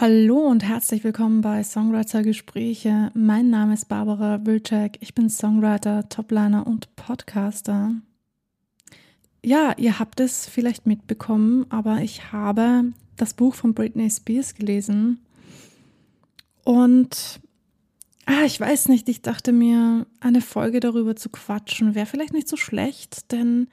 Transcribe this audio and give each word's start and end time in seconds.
Hallo 0.00 0.38
und 0.46 0.64
herzlich 0.64 1.04
willkommen 1.04 1.42
bei 1.42 1.62
Songwriter 1.62 2.22
Gespräche. 2.22 3.10
Mein 3.12 3.50
Name 3.50 3.74
ist 3.74 3.86
Barbara 3.86 4.46
Wilczek. 4.46 4.96
Ich 5.00 5.14
bin 5.14 5.28
Songwriter, 5.28 6.08
Topliner 6.08 6.66
und 6.66 6.96
Podcaster. 6.96 7.92
Ja, 9.44 9.74
ihr 9.76 9.98
habt 9.98 10.18
es 10.20 10.46
vielleicht 10.46 10.86
mitbekommen, 10.86 11.66
aber 11.68 12.00
ich 12.00 12.32
habe 12.32 12.94
das 13.18 13.34
Buch 13.34 13.54
von 13.54 13.74
Britney 13.74 14.08
Spears 14.08 14.54
gelesen. 14.54 15.20
Und 16.64 17.38
ah, 18.24 18.44
ich 18.46 18.58
weiß 18.58 18.88
nicht, 18.88 19.06
ich 19.10 19.20
dachte 19.20 19.52
mir, 19.52 20.06
eine 20.20 20.40
Folge 20.40 20.80
darüber 20.80 21.14
zu 21.14 21.28
quatschen 21.28 21.94
wäre 21.94 22.06
vielleicht 22.06 22.32
nicht 22.32 22.48
so 22.48 22.56
schlecht, 22.56 23.32
denn 23.32 23.68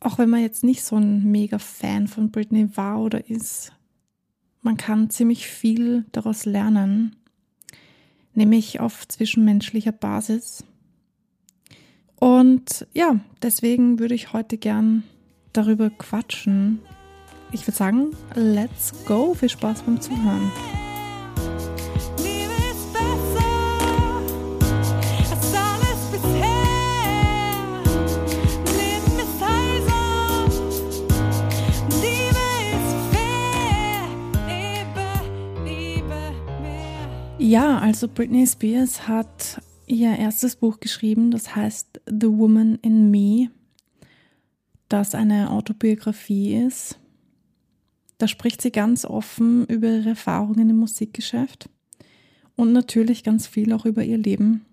auch 0.00 0.16
wenn 0.16 0.30
man 0.30 0.40
jetzt 0.40 0.64
nicht 0.64 0.82
so 0.82 0.96
ein 0.96 1.30
mega 1.30 1.58
Fan 1.58 2.08
von 2.08 2.30
Britney 2.30 2.74
war 2.74 3.02
oder 3.02 3.28
ist, 3.28 3.75
man 4.66 4.76
kann 4.76 5.10
ziemlich 5.10 5.46
viel 5.46 6.04
daraus 6.10 6.44
lernen, 6.44 7.14
nämlich 8.34 8.80
auf 8.80 9.06
zwischenmenschlicher 9.06 9.92
Basis. 9.92 10.64
Und 12.16 12.84
ja, 12.92 13.20
deswegen 13.42 14.00
würde 14.00 14.16
ich 14.16 14.32
heute 14.32 14.58
gern 14.58 15.04
darüber 15.52 15.88
quatschen. 15.88 16.80
Ich 17.52 17.62
würde 17.62 17.76
sagen, 17.76 18.10
let's 18.34 18.92
go. 19.06 19.34
Viel 19.34 19.50
Spaß 19.50 19.82
beim 19.82 20.00
Zuhören. 20.00 20.50
Also 37.86 38.08
Britney 38.08 38.44
Spears 38.44 39.06
hat 39.06 39.62
ihr 39.86 40.16
erstes 40.16 40.56
Buch 40.56 40.80
geschrieben, 40.80 41.30
das 41.30 41.54
heißt 41.54 42.00
The 42.06 42.26
Woman 42.26 42.80
in 42.82 43.12
Me, 43.12 43.48
das 44.88 45.14
eine 45.14 45.52
Autobiografie 45.52 46.56
ist. 46.56 46.98
Da 48.18 48.26
spricht 48.26 48.60
sie 48.60 48.72
ganz 48.72 49.04
offen 49.04 49.66
über 49.66 49.86
ihre 49.86 50.08
Erfahrungen 50.08 50.68
im 50.68 50.78
Musikgeschäft 50.78 51.70
und 52.56 52.72
natürlich 52.72 53.22
ganz 53.22 53.46
viel 53.46 53.72
auch 53.72 53.86
über 53.86 54.02
ihr 54.02 54.18
Leben, 54.18 54.66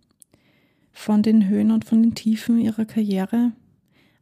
von 0.91 1.21
den 1.21 1.47
Höhen 1.47 1.69
und 1.69 1.85
von 1.85 2.01
den 2.01 2.15
Tiefen 2.15 2.59
ihrer 2.59 2.85
Karriere. 2.85 3.51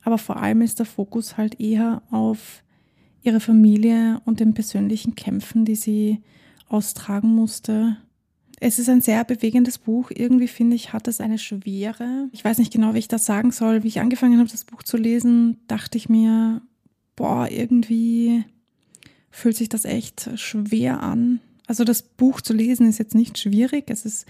Aber 0.01 0.17
vor 0.17 0.35
allem 0.35 0.61
ist 0.61 0.79
der 0.79 0.85
Fokus 0.85 1.37
halt 1.37 1.61
eher 1.61 2.01
auf 2.11 2.61
ihre 3.23 3.39
Familie 3.39 4.21
und 4.25 4.41
den 4.41 4.53
persönlichen 4.53 5.15
Kämpfen, 5.15 5.63
die 5.63 5.75
sie 5.75 6.21
austragen 6.67 7.33
musste 7.33 7.95
es 8.63 8.77
ist 8.77 8.89
ein 8.89 9.01
sehr 9.01 9.25
bewegendes 9.25 9.79
Buch. 9.79 10.11
Irgendwie 10.13 10.47
finde 10.47 10.75
ich, 10.75 10.93
hat 10.93 11.07
es 11.07 11.19
eine 11.19 11.39
Schwere. 11.39 12.29
Ich 12.31 12.45
weiß 12.45 12.59
nicht 12.59 12.71
genau, 12.71 12.93
wie 12.93 12.99
ich 12.99 13.07
das 13.07 13.25
sagen 13.25 13.51
soll. 13.51 13.81
Wie 13.81 13.87
ich 13.87 13.99
angefangen 13.99 14.37
habe, 14.37 14.49
das 14.49 14.65
Buch 14.65 14.83
zu 14.83 14.97
lesen, 14.97 15.57
dachte 15.67 15.97
ich 15.97 16.09
mir, 16.09 16.61
boah, 17.15 17.49
irgendwie 17.49 18.45
fühlt 19.31 19.57
sich 19.57 19.67
das 19.67 19.83
echt 19.85 20.29
schwer 20.35 21.01
an. 21.01 21.39
Also 21.65 21.83
das 21.83 22.03
Buch 22.03 22.39
zu 22.39 22.53
lesen 22.53 22.87
ist 22.87 22.99
jetzt 22.99 23.15
nicht 23.15 23.39
schwierig. 23.39 23.85
Es 23.87 24.05
ist, 24.05 24.27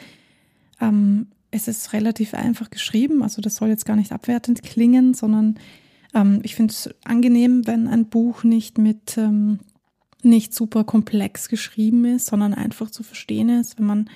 ähm, 0.79 1.27
es 1.51 1.67
ist 1.67 1.91
relativ 1.91 2.33
einfach 2.33 2.69
geschrieben. 2.69 3.23
Also 3.23 3.41
das 3.41 3.55
soll 3.55 3.67
jetzt 3.67 3.85
gar 3.85 3.97
nicht 3.97 4.13
abwertend 4.13 4.63
klingen, 4.63 5.13
sondern 5.13 5.59
ähm, 6.13 6.39
ich 6.43 6.55
finde 6.55 6.71
es 6.71 6.89
angenehm, 7.03 7.67
wenn 7.67 7.89
ein 7.89 8.05
Buch 8.05 8.45
nicht 8.45 8.77
mit 8.77 9.17
ähm, 9.17 9.59
nicht 10.25 10.53
super 10.53 10.83
komplex 10.83 11.49
geschrieben 11.49 12.05
ist, 12.05 12.27
sondern 12.27 12.53
einfach 12.53 12.89
zu 12.91 13.03
verstehen 13.03 13.49
ist, 13.49 13.77
wenn 13.77 13.85
man 13.85 14.09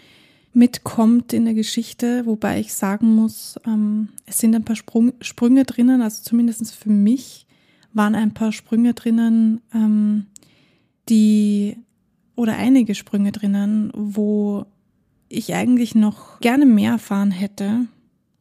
mitkommt 0.53 1.33
in 1.33 1.45
der 1.45 1.53
Geschichte, 1.53 2.25
wobei 2.25 2.59
ich 2.59 2.73
sagen 2.73 3.13
muss, 3.13 3.59
ähm, 3.67 4.09
es 4.25 4.39
sind 4.39 4.55
ein 4.55 4.63
paar 4.63 4.77
Sprung, 4.77 5.13
Sprünge 5.19 5.65
drinnen, 5.65 6.01
also 6.01 6.23
zumindest 6.23 6.73
für 6.73 6.89
mich 6.89 7.45
waren 7.93 8.15
ein 8.15 8.33
paar 8.33 8.51
Sprünge 8.51 8.93
drinnen, 8.93 9.61
ähm, 9.73 10.27
die 11.09 11.77
oder 12.35 12.55
einige 12.57 12.95
Sprünge 12.95 13.31
drinnen, 13.31 13.91
wo 13.95 14.65
ich 15.29 15.53
eigentlich 15.53 15.95
noch 15.95 16.39
gerne 16.39 16.65
mehr 16.65 16.93
erfahren 16.93 17.31
hätte, 17.31 17.87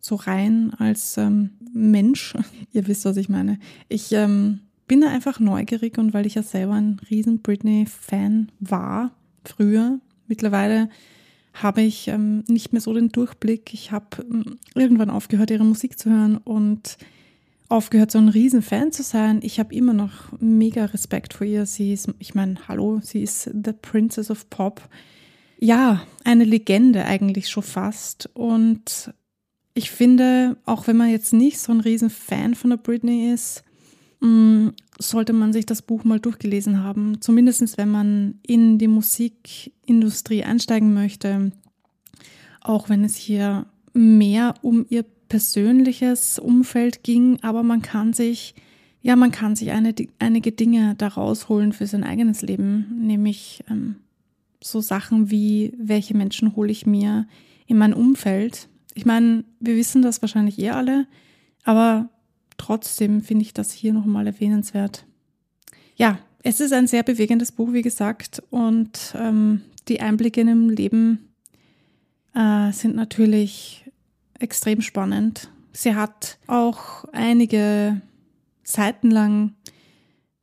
so 0.00 0.16
rein 0.16 0.72
als 0.78 1.16
ähm, 1.16 1.50
Mensch. 1.72 2.34
Ihr 2.72 2.86
wisst, 2.86 3.04
was 3.04 3.16
ich 3.16 3.28
meine. 3.28 3.58
Ich 3.88 4.12
ähm, 4.12 4.60
bin 4.86 5.00
da 5.00 5.08
einfach 5.08 5.40
neugierig 5.40 5.98
und 5.98 6.14
weil 6.14 6.26
ich 6.26 6.34
ja 6.34 6.42
selber 6.42 6.74
ein 6.74 7.00
riesen 7.10 7.40
Britney-Fan 7.40 8.52
war, 8.60 9.12
früher, 9.44 9.98
mittlerweile 10.26 10.88
habe 11.54 11.82
ich 11.82 12.08
ähm, 12.08 12.42
nicht 12.48 12.72
mehr 12.72 12.80
so 12.80 12.92
den 12.92 13.10
Durchblick. 13.10 13.72
Ich 13.72 13.92
habe 13.92 14.24
ähm, 14.28 14.58
irgendwann 14.74 15.10
aufgehört, 15.10 15.50
ihre 15.50 15.64
Musik 15.64 15.98
zu 15.98 16.10
hören 16.10 16.36
und 16.36 16.98
aufgehört, 17.68 18.10
so 18.10 18.18
ein 18.18 18.28
riesen 18.28 18.62
Fan 18.62 18.92
zu 18.92 19.02
sein. 19.02 19.40
Ich 19.42 19.58
habe 19.58 19.74
immer 19.74 19.92
noch 19.92 20.32
mega 20.40 20.86
Respekt 20.86 21.34
vor 21.34 21.46
ihr. 21.46 21.64
Sie 21.66 21.92
ist, 21.92 22.12
ich 22.18 22.34
meine, 22.34 22.56
hallo, 22.68 23.00
sie 23.02 23.22
ist 23.22 23.44
the 23.44 23.72
Princess 23.72 24.30
of 24.30 24.50
Pop. 24.50 24.82
Ja, 25.58 26.02
eine 26.24 26.44
Legende 26.44 27.04
eigentlich 27.04 27.48
schon 27.48 27.62
fast. 27.62 28.28
Und 28.34 29.14
ich 29.74 29.90
finde, 29.90 30.56
auch 30.66 30.86
wenn 30.86 30.96
man 30.96 31.10
jetzt 31.10 31.32
nicht 31.32 31.58
so 31.58 31.72
ein 31.72 31.80
riesen 31.80 32.10
Fan 32.10 32.54
von 32.54 32.70
der 32.70 32.76
Britney 32.76 33.32
ist, 33.32 33.64
sollte 34.98 35.32
man 35.32 35.52
sich 35.52 35.66
das 35.66 35.82
Buch 35.82 36.04
mal 36.04 36.20
durchgelesen 36.20 36.82
haben. 36.82 37.20
Zumindest 37.20 37.76
wenn 37.76 37.90
man 37.90 38.38
in 38.42 38.78
die 38.78 38.88
Musikindustrie 38.88 40.44
einsteigen 40.44 40.94
möchte. 40.94 41.52
Auch 42.60 42.88
wenn 42.88 43.04
es 43.04 43.16
hier 43.16 43.66
mehr 43.92 44.54
um 44.62 44.86
ihr 44.88 45.04
persönliches 45.28 46.38
Umfeld 46.38 47.02
ging, 47.02 47.38
aber 47.42 47.62
man 47.62 47.82
kann 47.82 48.12
sich, 48.12 48.54
ja, 49.02 49.16
man 49.16 49.30
kann 49.30 49.56
sich 49.56 49.72
eine, 49.72 49.94
einige 50.18 50.52
Dinge 50.52 50.94
daraus 50.96 51.48
holen 51.48 51.72
für 51.72 51.86
sein 51.86 52.04
eigenes 52.04 52.42
Leben, 52.42 53.00
nämlich 53.00 53.64
ähm, 53.68 53.96
so 54.62 54.80
Sachen 54.80 55.30
wie, 55.30 55.74
welche 55.78 56.16
Menschen 56.16 56.56
hole 56.56 56.70
ich 56.70 56.86
mir 56.86 57.26
in 57.66 57.78
mein 57.78 57.94
Umfeld. 57.94 58.68
Ich 58.94 59.04
meine, 59.04 59.44
wir 59.60 59.76
wissen 59.76 60.02
das 60.02 60.22
wahrscheinlich 60.22 60.58
eh 60.58 60.70
alle, 60.70 61.06
aber 61.64 62.08
trotzdem 62.56 63.22
finde 63.22 63.42
ich 63.42 63.54
das 63.54 63.72
hier 63.72 63.92
nochmal 63.92 64.26
erwähnenswert. 64.26 65.06
Ja, 65.96 66.18
es 66.42 66.60
ist 66.60 66.72
ein 66.72 66.86
sehr 66.86 67.02
bewegendes 67.02 67.52
Buch, 67.52 67.72
wie 67.72 67.82
gesagt, 67.82 68.42
und 68.50 69.14
ähm, 69.18 69.62
die 69.88 70.00
Einblicke 70.00 70.40
in 70.40 70.46
dem 70.46 70.68
Leben 70.68 71.30
äh, 72.34 72.72
sind 72.72 72.96
natürlich 72.96 73.90
extrem 74.38 74.82
spannend. 74.82 75.50
Sie 75.72 75.94
hat 75.94 76.38
auch 76.46 77.04
einige 77.12 78.00
Seiten 78.62 79.10
lang, 79.10 79.54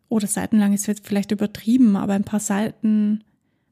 oder 0.09 0.27
seitenlang 0.27 0.73
ist 0.73 0.87
jetzt 0.87 1.05
vielleicht 1.05 1.31
übertrieben, 1.31 1.95
aber 1.95 2.13
ein 2.13 2.23
paar 2.23 2.39
Seiten 2.39 3.23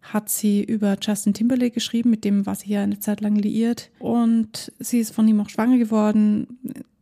hat 0.01 0.29
sie 0.29 0.63
über 0.63 0.97
Justin 1.01 1.33
Timberlake 1.33 1.71
geschrieben, 1.71 2.09
mit 2.09 2.23
dem 2.23 2.45
war 2.45 2.55
sie 2.55 2.69
ja 2.69 2.83
eine 2.83 2.99
Zeit 2.99 3.21
lang 3.21 3.35
liiert. 3.35 3.91
Und 3.99 4.71
sie 4.79 4.99
ist 4.99 5.13
von 5.13 5.27
ihm 5.27 5.39
auch 5.41 5.49
schwanger 5.49 5.77
geworden 5.77 6.59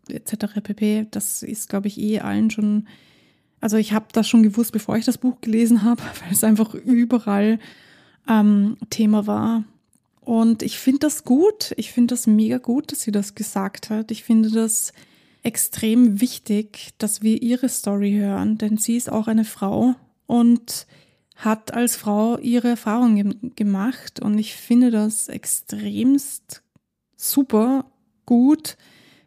etc. 0.09 0.61
pp. 0.61 1.07
Das 1.11 1.43
ist, 1.43 1.69
glaube 1.69 1.87
ich, 1.87 1.99
eh 1.99 2.19
allen 2.19 2.49
schon. 2.49 2.87
Also 3.59 3.77
ich 3.77 3.93
habe 3.93 4.07
das 4.11 4.27
schon 4.27 4.43
gewusst, 4.43 4.71
bevor 4.71 4.97
ich 4.97 5.05
das 5.05 5.17
Buch 5.17 5.41
gelesen 5.41 5.83
habe, 5.83 6.01
weil 6.21 6.31
es 6.31 6.43
einfach 6.43 6.73
überall 6.73 7.59
ähm, 8.27 8.77
Thema 8.89 9.27
war. 9.27 9.63
Und 10.21 10.61
ich 10.61 10.77
finde 10.77 10.99
das 10.99 11.23
gut. 11.23 11.73
Ich 11.77 11.91
finde 11.91 12.13
das 12.13 12.27
mega 12.27 12.57
gut, 12.57 12.91
dass 12.91 13.01
sie 13.01 13.11
das 13.11 13.33
gesagt 13.33 13.89
hat. 13.89 14.11
Ich 14.11 14.23
finde 14.23 14.51
das 14.51 14.91
extrem 15.43 16.19
wichtig, 16.19 16.89
dass 16.97 17.21
wir 17.21 17.41
ihre 17.41 17.69
Story 17.69 18.11
hören, 18.11 18.57
denn 18.57 18.77
sie 18.77 18.97
ist 18.97 19.09
auch 19.09 19.27
eine 19.27 19.45
Frau 19.45 19.95
und 20.25 20.85
hat 21.37 21.73
als 21.73 21.95
Frau 21.95 22.37
ihre 22.39 22.69
Erfahrungen 22.69 23.53
gemacht. 23.55 24.19
Und 24.19 24.37
ich 24.37 24.55
finde 24.55 24.91
das 24.91 25.29
extremst 25.29 26.63
super 27.15 27.85
gut, 28.25 28.75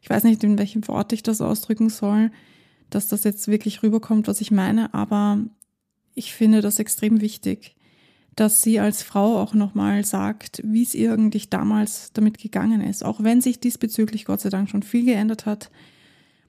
ich 0.01 0.11
weiß 0.11 0.25
nicht, 0.25 0.43
in 0.45 0.59
welchem 0.59 0.87
Wort 0.89 1.13
ich 1.13 1.23
das 1.23 1.41
ausdrücken 1.41 1.91
soll, 1.91 2.31
dass 2.89 3.09
das 3.09 3.25
jetzt 3.25 3.49
wirklich 3.49 3.83
rüberkommt, 3.83 4.29
was 4.29 4.41
ich 4.41 4.51
meine, 4.51 4.93
aber 4.95 5.39
ich 6.15 6.33
finde 6.35 6.61
das 6.61 6.79
extrem 6.79 7.21
wichtig, 7.21 7.77
dass 8.37 8.63
sie 8.63 8.81
als 8.81 9.03
Frau 9.03 9.39
auch 9.39 9.55
nochmal 9.55 10.05
sagt, 10.05 10.63
wie 10.65 10.83
es 10.83 10.95
ihr 10.95 11.13
eigentlich 11.13 11.51
damals 11.51 12.13
damit 12.13 12.39
gegangen 12.39 12.81
ist, 12.81 13.05
auch 13.05 13.23
wenn 13.23 13.41
sich 13.41 13.61
diesbezüglich 13.61 14.25
Gott 14.25 14.41
sei 14.41 14.51
Dank 14.51 14.71
schon 14.71 14.83
viel 14.83 15.05
geändert 15.05 15.47
hat. 15.47 15.71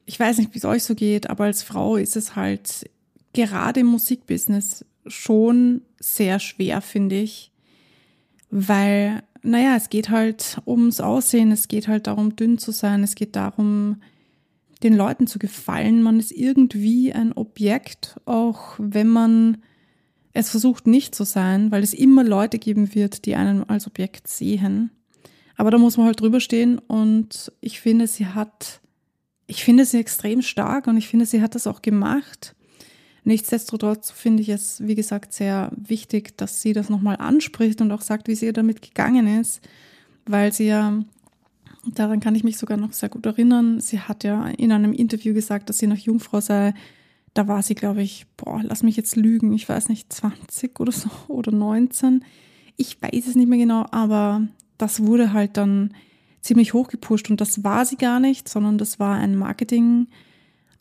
Ich 0.06 0.20
weiß 0.20 0.38
nicht, 0.38 0.54
wie 0.54 0.58
es 0.58 0.66
euch 0.66 0.84
so 0.84 0.96
geht, 0.96 1.30
aber 1.30 1.46
als 1.46 1.64
Frau 1.64 1.98
ist 1.98 2.16
es 2.16 2.36
halt 2.36 2.90
gerade 3.34 3.82
im 3.82 3.88
Musikbusiness 3.88 4.86
schon 5.06 5.82
sehr 6.00 6.40
schwer, 6.40 6.82
finde 6.82 7.20
ich, 7.20 7.52
weil 8.50 9.24
naja, 9.44 9.76
es 9.76 9.90
geht 9.90 10.10
halt 10.10 10.62
ums 10.66 11.02
Aussehen, 11.02 11.52
es 11.52 11.68
geht 11.68 11.88
halt 11.88 12.08
darum, 12.08 12.36
dünn 12.36 12.58
zu 12.58 12.72
sein, 12.72 13.04
es 13.04 13.16
geht 13.16 13.36
darum, 13.36 13.98
den 14.84 14.96
Leuten 14.96 15.28
zu 15.28 15.40
gefallen. 15.40 16.02
Man 16.02 16.20
ist 16.20 16.32
irgendwie 16.32 17.14
ein 17.14 17.34
Objekt, 17.34 18.20
auch 18.26 18.76
wenn 18.78 19.08
man 19.08 19.58
es 20.34 20.50
versucht 20.50 20.88
nicht 20.88 21.14
zu 21.14 21.24
sein, 21.24 21.72
weil 21.72 21.84
es 21.84 21.94
immer 21.94 22.24
Leute 22.24 22.58
geben 22.58 22.96
wird, 22.96 23.26
die 23.26 23.36
einen 23.36 23.68
als 23.70 23.88
Objekt 23.88 24.28
sehen. 24.28 24.92
Aber 25.58 25.72
da 25.72 25.78
muss 25.78 25.98
man 25.98 26.06
halt 26.06 26.22
drüber 26.22 26.40
stehen 26.40 26.80
und 26.80 27.52
ich 27.62 27.82
finde, 27.82 28.08
sie 28.08 28.28
hat, 28.28 28.82
ich 29.48 29.64
finde 29.64 29.86
sie 29.86 30.00
extrem 30.00 30.42
stark 30.42 30.88
und 30.88 30.98
ich 30.98 31.08
finde, 31.08 31.26
sie 31.26 31.42
hat 31.42 31.56
das 31.56 31.68
auch 31.68 31.82
gemacht. 31.82 32.56
Nichtsdestotrotz 33.24 34.10
finde 34.10 34.42
ich 34.42 34.50
es, 34.50 34.86
wie 34.86 34.96
gesagt, 34.96 35.34
sehr 35.34 35.72
wichtig, 35.76 36.38
dass 36.38 36.62
sie 36.62 36.74
das 36.74 36.90
nochmal 36.90 37.18
anspricht 37.18 37.80
und 37.82 37.92
auch 37.92 38.02
sagt, 38.02 38.28
wie 38.28 38.36
sie 38.36 38.52
damit 38.52 38.82
gegangen 38.82 39.40
ist, 39.40 39.62
weil 40.26 40.52
sie 40.52 40.66
ja, 40.66 41.04
daran 41.94 42.20
kann 42.20 42.36
ich 42.36 42.44
mich 42.44 42.58
sogar 42.58 42.78
noch 42.78 42.94
sehr 42.94 43.10
gut 43.10 43.26
erinnern, 43.26 43.80
sie 43.80 44.00
hat 44.00 44.24
ja 44.24 44.48
in 44.48 44.72
einem 44.72 44.94
Interview 44.94 45.34
gesagt, 45.34 45.70
dass 45.70 45.78
sie 45.78 45.88
noch 45.88 45.98
Jungfrau 45.98 46.42
sei. 46.42 46.74
Da 47.34 47.48
war 47.48 47.62
sie, 47.62 47.76
glaube 47.76 48.02
ich, 48.02 48.26
boah, 48.38 48.62
lass 48.64 48.84
mich 48.84 48.98
jetzt 48.98 49.16
lügen, 49.16 49.54
ich 49.54 49.70
weiß 49.70 49.88
nicht, 49.90 50.12
20 50.12 50.80
oder 50.80 50.92
so 50.92 51.10
oder 51.28 51.52
19. 51.52 52.26
Ich 52.76 53.02
weiß 53.02 53.28
es 53.28 53.36
nicht 53.36 53.48
mehr 53.48 53.60
genau, 53.60 53.86
aber 53.92 54.48
das 54.80 55.04
wurde 55.06 55.32
halt 55.32 55.58
dann 55.58 55.94
ziemlich 56.42 56.74
hochgepusht 56.74 57.30
und 57.30 57.40
das 57.40 57.64
war 57.64 57.86
sie 57.86 57.98
gar 57.98 58.20
nicht, 58.20 58.50
sondern 58.50 58.80
das 58.80 59.00
war 59.00 59.16
ein 59.16 59.36
Marketing, 59.36 60.08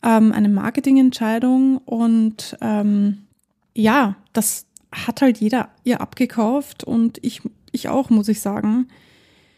ähm, 0.03 0.31
eine 0.31 0.49
Marketingentscheidung 0.49 1.77
und 1.79 2.57
ähm, 2.61 3.23
ja, 3.73 4.15
das 4.33 4.65
hat 4.91 5.21
halt 5.21 5.39
jeder 5.39 5.69
ihr 5.83 6.01
abgekauft 6.01 6.83
und 6.83 7.19
ich, 7.21 7.41
ich 7.71 7.89
auch, 7.89 8.09
muss 8.09 8.27
ich 8.27 8.41
sagen. 8.41 8.87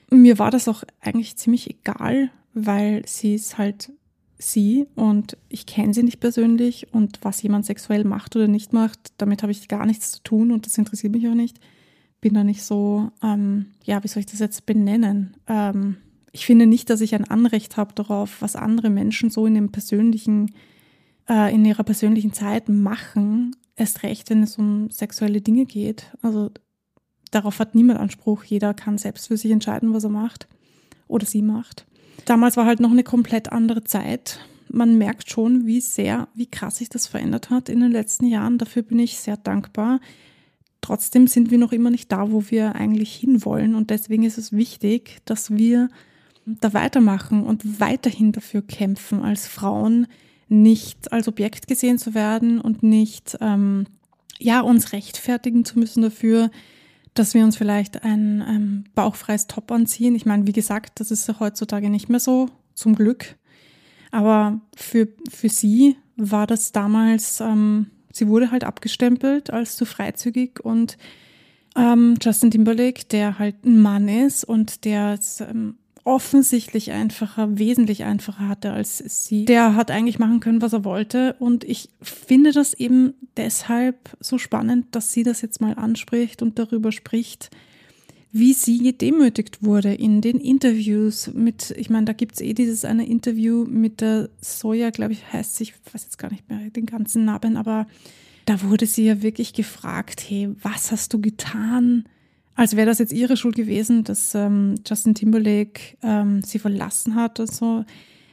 Mir 0.09 0.37
war 0.37 0.51
das 0.51 0.67
auch 0.67 0.83
eigentlich 1.01 1.37
ziemlich 1.37 1.69
egal, 1.69 2.29
weil 2.53 3.03
sie 3.07 3.35
ist 3.35 3.57
halt 3.57 3.91
sie 4.37 4.87
und 4.95 5.37
ich 5.49 5.65
kenne 5.65 5.93
sie 5.93 6.03
nicht 6.03 6.19
persönlich 6.19 6.93
und 6.93 7.19
was 7.23 7.41
jemand 7.41 7.65
sexuell 7.65 8.03
macht 8.03 8.35
oder 8.35 8.47
nicht 8.47 8.73
macht, 8.73 9.13
damit 9.17 9.41
habe 9.41 9.51
ich 9.51 9.67
gar 9.67 9.85
nichts 9.85 10.11
zu 10.11 10.23
tun 10.23 10.51
und 10.51 10.65
das 10.65 10.77
interessiert 10.77 11.13
mich 11.13 11.27
auch 11.27 11.33
nicht. 11.33 11.59
Bin 12.21 12.33
da 12.33 12.43
nicht 12.43 12.63
so, 12.63 13.11
ähm, 13.21 13.67
ja, 13.83 14.03
wie 14.03 14.07
soll 14.07 14.21
ich 14.21 14.27
das 14.27 14.39
jetzt 14.39 14.65
benennen? 14.65 15.35
Ähm, 15.47 15.97
ich 16.33 16.47
finde 16.47 16.65
nicht, 16.65 16.89
dass 16.89 16.99
ich 16.99 17.13
ein 17.13 17.29
Anrecht 17.29 17.77
habe 17.77 17.93
darauf, 17.93 18.41
was 18.41 18.55
andere 18.55 18.89
Menschen 18.89 19.29
so 19.29 19.45
in 19.45 19.53
dem 19.53 19.71
persönlichen, 19.71 20.51
äh, 21.29 21.53
in 21.53 21.63
ihrer 21.63 21.83
persönlichen 21.83 22.33
Zeit 22.33 22.67
machen. 22.69 23.55
Erst 23.75 24.01
recht, 24.01 24.31
wenn 24.31 24.41
es 24.41 24.57
um 24.57 24.89
sexuelle 24.89 25.41
Dinge 25.41 25.65
geht. 25.65 26.11
Also 26.23 26.49
darauf 27.29 27.59
hat 27.59 27.75
niemand 27.75 27.99
Anspruch. 27.99 28.43
Jeder 28.45 28.73
kann 28.73 28.97
selbst 28.97 29.27
für 29.27 29.37
sich 29.37 29.51
entscheiden, 29.51 29.93
was 29.93 30.03
er 30.03 30.09
macht 30.09 30.47
oder 31.07 31.27
sie 31.27 31.43
macht. 31.43 31.85
Damals 32.25 32.57
war 32.57 32.65
halt 32.65 32.79
noch 32.79 32.91
eine 32.91 33.03
komplett 33.03 33.51
andere 33.51 33.83
Zeit. 33.83 34.39
Man 34.69 34.97
merkt 34.97 35.29
schon, 35.29 35.67
wie 35.67 35.81
sehr, 35.81 36.29
wie 36.33 36.47
krass 36.47 36.77
sich 36.77 36.89
das 36.89 37.05
verändert 37.05 37.51
hat 37.51 37.69
in 37.69 37.79
den 37.79 37.91
letzten 37.91 38.25
Jahren. 38.25 38.57
Dafür 38.57 38.81
bin 38.81 38.97
ich 38.97 39.19
sehr 39.19 39.37
dankbar. 39.37 39.99
Trotzdem 40.81 41.27
sind 41.27 41.51
wir 41.51 41.59
noch 41.59 41.73
immer 41.73 41.91
nicht 41.91 42.11
da, 42.11 42.31
wo 42.31 42.49
wir 42.49 42.73
eigentlich 42.73 43.13
hinwollen. 43.15 43.75
Und 43.75 43.91
deswegen 43.91 44.23
ist 44.23 44.39
es 44.39 44.51
wichtig, 44.51 45.19
dass 45.25 45.51
wir 45.51 45.89
da 46.45 46.73
weitermachen 46.73 47.43
und 47.43 47.79
weiterhin 47.79 48.31
dafür 48.31 48.61
kämpfen, 48.61 49.21
als 49.21 49.47
Frauen 49.47 50.07
nicht 50.49 51.11
als 51.11 51.27
Objekt 51.27 51.67
gesehen 51.67 51.97
zu 51.97 52.13
werden 52.13 52.59
und 52.59 52.83
nicht 52.83 53.37
ähm, 53.41 53.85
ja 54.39 54.61
uns 54.61 54.93
rechtfertigen 54.93 55.65
zu 55.65 55.79
müssen 55.79 56.03
dafür, 56.03 56.51
dass 57.13 57.33
wir 57.33 57.43
uns 57.43 57.57
vielleicht 57.57 58.03
ein 58.03 58.43
ähm, 58.47 58.83
bauchfreies 58.95 59.47
Top 59.47 59.71
anziehen. 59.71 60.15
Ich 60.15 60.25
meine, 60.25 60.47
wie 60.47 60.51
gesagt, 60.53 60.99
das 60.99 61.11
ist 61.11 61.39
heutzutage 61.39 61.89
nicht 61.89 62.09
mehr 62.09 62.19
so, 62.19 62.49
zum 62.73 62.95
Glück. 62.95 63.35
Aber 64.11 64.61
für, 64.75 65.07
für 65.29 65.49
sie 65.49 65.97
war 66.15 66.47
das 66.47 66.71
damals, 66.71 67.39
ähm, 67.39 67.87
sie 68.11 68.27
wurde 68.27 68.51
halt 68.51 68.63
abgestempelt 68.63 69.51
als 69.51 69.75
zu 69.75 69.85
freizügig 69.85 70.59
und 70.63 70.97
ähm, 71.75 72.15
Justin 72.21 72.51
Timberlake, 72.51 73.05
der 73.05 73.39
halt 73.39 73.65
ein 73.65 73.79
Mann 73.79 74.07
ist 74.07 74.43
und 74.43 74.85
der 74.85 75.19
ähm, 75.39 75.77
offensichtlich 76.05 76.91
einfacher, 76.91 77.57
wesentlich 77.57 78.03
einfacher 78.03 78.47
hatte 78.49 78.71
als 78.71 78.97
sie. 78.97 79.45
Der 79.45 79.75
hat 79.75 79.89
eigentlich 79.89 80.19
machen 80.19 80.39
können, 80.39 80.61
was 80.61 80.73
er 80.73 80.83
wollte. 80.83 81.35
Und 81.39 81.63
ich 81.63 81.89
finde 82.01 82.51
das 82.51 82.73
eben 82.73 83.13
deshalb 83.37 84.15
so 84.19 84.37
spannend, 84.37 84.87
dass 84.91 85.13
sie 85.13 85.23
das 85.23 85.41
jetzt 85.41 85.61
mal 85.61 85.73
anspricht 85.75 86.41
und 86.41 86.59
darüber 86.59 86.91
spricht, 86.91 87.51
wie 88.33 88.53
sie 88.53 88.79
gedemütigt 88.79 89.63
wurde 89.63 89.93
in 89.93 90.19
den 90.19 90.39
Interviews 90.39 91.31
mit, 91.33 91.71
ich 91.77 91.91
meine, 91.91 92.05
da 92.05 92.13
gibt 92.13 92.33
es 92.33 92.41
eh 92.41 92.53
dieses 92.53 92.83
eine 92.83 93.05
Interview 93.05 93.63
mit 93.63 94.01
der 94.01 94.29
Soja, 94.41 94.89
glaube 94.89 95.13
ich, 95.13 95.31
heißt 95.31 95.55
sie, 95.55 95.65
ich 95.65 95.73
weiß 95.93 96.03
jetzt 96.03 96.17
gar 96.17 96.31
nicht 96.31 96.49
mehr 96.49 96.69
den 96.71 96.87
ganzen 96.87 97.25
Namen, 97.25 97.57
aber 97.57 97.85
da 98.45 98.61
wurde 98.63 98.87
sie 98.87 99.05
ja 99.05 99.21
wirklich 99.21 99.53
gefragt, 99.53 100.25
hey, 100.27 100.49
was 100.61 100.91
hast 100.91 101.13
du 101.13 101.21
getan? 101.21 102.05
Als 102.55 102.75
wäre 102.75 102.87
das 102.87 102.99
jetzt 102.99 103.13
ihre 103.13 103.37
Schuld 103.37 103.55
gewesen, 103.55 104.03
dass 104.03 104.35
ähm, 104.35 104.75
Justin 104.85 105.15
Timberlake 105.15 105.97
ähm, 106.03 106.41
sie 106.43 106.59
verlassen 106.59 107.15
hat 107.15 107.39
und 107.39 107.51
so. 107.51 107.85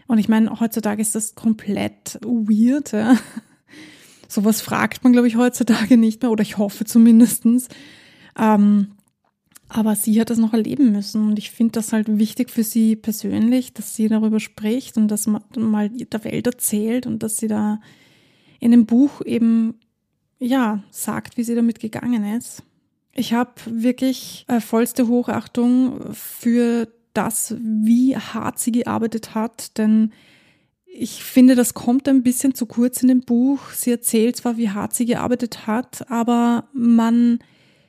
Und 0.07 0.19
ich 0.19 0.29
meine, 0.29 0.61
heutzutage 0.61 1.01
ist 1.01 1.15
das 1.15 1.35
komplett 1.35 2.19
weird. 2.23 2.93
Ja? 2.93 3.17
Sowas 4.29 4.61
fragt 4.61 5.05
man, 5.05 5.13
glaube 5.13 5.29
ich, 5.29 5.37
heutzutage 5.37 5.97
nicht 5.97 6.23
mehr, 6.23 6.31
oder 6.31 6.43
ich 6.43 6.59
hoffe 6.59 6.85
zumindestens. 6.85 7.69
Ähm, 8.39 8.93
aber 9.69 9.95
sie 9.95 10.21
hat 10.21 10.31
das 10.31 10.39
noch 10.39 10.53
erleben 10.53 10.91
müssen 10.91 11.29
und 11.29 11.39
ich 11.39 11.53
finde 11.53 11.73
das 11.73 11.93
halt 11.93 12.19
wichtig 12.19 12.51
für 12.51 12.65
sie 12.65 12.97
persönlich, 12.97 13.73
dass 13.73 13.95
sie 13.95 14.09
darüber 14.09 14.41
spricht 14.41 14.97
und 14.97 15.07
dass 15.07 15.29
man 15.29 15.43
mal 15.57 15.89
der 15.89 16.25
Welt 16.25 16.49
erzählt 16.49 17.07
und 17.07 17.23
dass 17.23 17.37
sie 17.37 17.47
da 17.47 17.81
in 18.59 18.73
dem 18.73 18.85
Buch 18.85 19.23
eben, 19.25 19.75
ja, 20.41 20.83
sagt, 20.91 21.37
wie 21.37 21.45
sie 21.45 21.55
damit 21.55 21.79
gegangen 21.79 22.25
ist. 22.37 22.65
Ich 23.13 23.33
habe 23.33 23.53
wirklich 23.67 24.45
äh, 24.49 24.61
vollste 24.61 25.09
Hochachtung 25.09 26.15
für 26.15 26.89
das, 27.13 27.57
wie 27.59 28.17
hart 28.17 28.59
sie 28.59 28.73
gearbeitet 28.73 29.35
hat, 29.35 29.77
denn 29.79 30.13
ich 30.93 31.23
finde, 31.23 31.55
das 31.55 31.75
kommt 31.75 32.09
ein 32.09 32.23
bisschen 32.23 32.55
zu 32.55 32.67
kurz 32.67 33.03
in 33.03 33.09
dem 33.09 33.21
Buch. 33.21 33.71
Sie 33.71 33.91
erzählt 33.91 34.37
zwar, 34.37 34.57
wie 34.57 34.71
hart 34.71 34.95
sie 34.95 35.07
gearbeitet 35.07 35.67
hat, 35.67 36.11
aber 36.11 36.69
man 36.73 37.39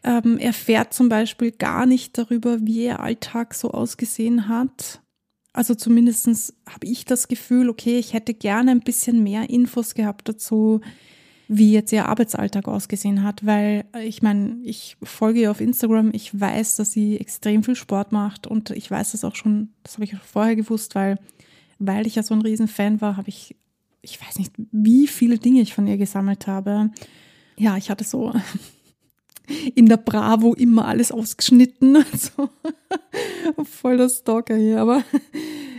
ähm, 0.03 0.37
erfährt 0.37 0.93
zum 0.93 1.09
Beispiel 1.09 1.51
gar 1.51 1.85
nicht 1.85 2.17
darüber, 2.17 2.59
wie 2.61 2.85
ihr 2.85 2.99
Alltag 2.99 3.53
so 3.53 3.71
ausgesehen 3.71 4.47
hat. 4.47 5.01
Also 5.53 5.75
zumindest 5.75 6.53
habe 6.67 6.87
ich 6.87 7.05
das 7.05 7.27
Gefühl, 7.27 7.69
okay, 7.69 7.97
ich 7.97 8.13
hätte 8.13 8.33
gerne 8.33 8.71
ein 8.71 8.79
bisschen 8.79 9.23
mehr 9.23 9.49
Infos 9.49 9.95
gehabt 9.95 10.29
dazu, 10.29 10.81
wie 11.53 11.73
jetzt 11.73 11.91
ihr 11.91 12.07
Arbeitsalltag 12.07 12.69
ausgesehen 12.69 13.23
hat, 13.23 13.45
weil 13.45 13.83
äh, 13.93 14.05
ich 14.05 14.21
meine, 14.21 14.55
ich 14.63 14.95
folge 15.03 15.41
ihr 15.41 15.51
auf 15.51 15.59
Instagram, 15.59 16.11
ich 16.13 16.39
weiß, 16.39 16.77
dass 16.77 16.93
sie 16.93 17.19
extrem 17.19 17.61
viel 17.61 17.75
Sport 17.75 18.13
macht 18.13 18.47
und 18.47 18.69
ich 18.69 18.89
weiß 18.89 19.11
das 19.11 19.25
auch 19.25 19.35
schon, 19.35 19.67
das 19.83 19.95
habe 19.95 20.05
ich 20.05 20.15
auch 20.15 20.21
vorher 20.21 20.55
gewusst, 20.55 20.95
weil, 20.95 21.19
weil 21.77 22.07
ich 22.07 22.15
ja 22.15 22.23
so 22.23 22.33
ein 22.33 22.41
Riesenfan 22.41 23.01
war, 23.01 23.17
habe 23.17 23.27
ich, 23.27 23.57
ich 24.01 24.25
weiß 24.25 24.39
nicht, 24.39 24.53
wie 24.71 25.07
viele 25.07 25.39
Dinge 25.39 25.59
ich 25.59 25.73
von 25.73 25.87
ihr 25.87 25.97
gesammelt 25.97 26.47
habe. 26.47 26.89
Ja, 27.57 27.75
ich 27.75 27.89
hatte 27.89 28.05
so 28.05 28.31
in 29.75 29.87
der 29.87 29.97
Bravo 29.97 30.53
immer 30.53 30.85
alles 30.85 31.11
ausgeschnitten. 31.11 31.97
Also, 32.11 32.49
voll 33.63 33.97
der 33.97 34.09
Stalker 34.09 34.55
hier, 34.55 34.79
aber 34.79 35.03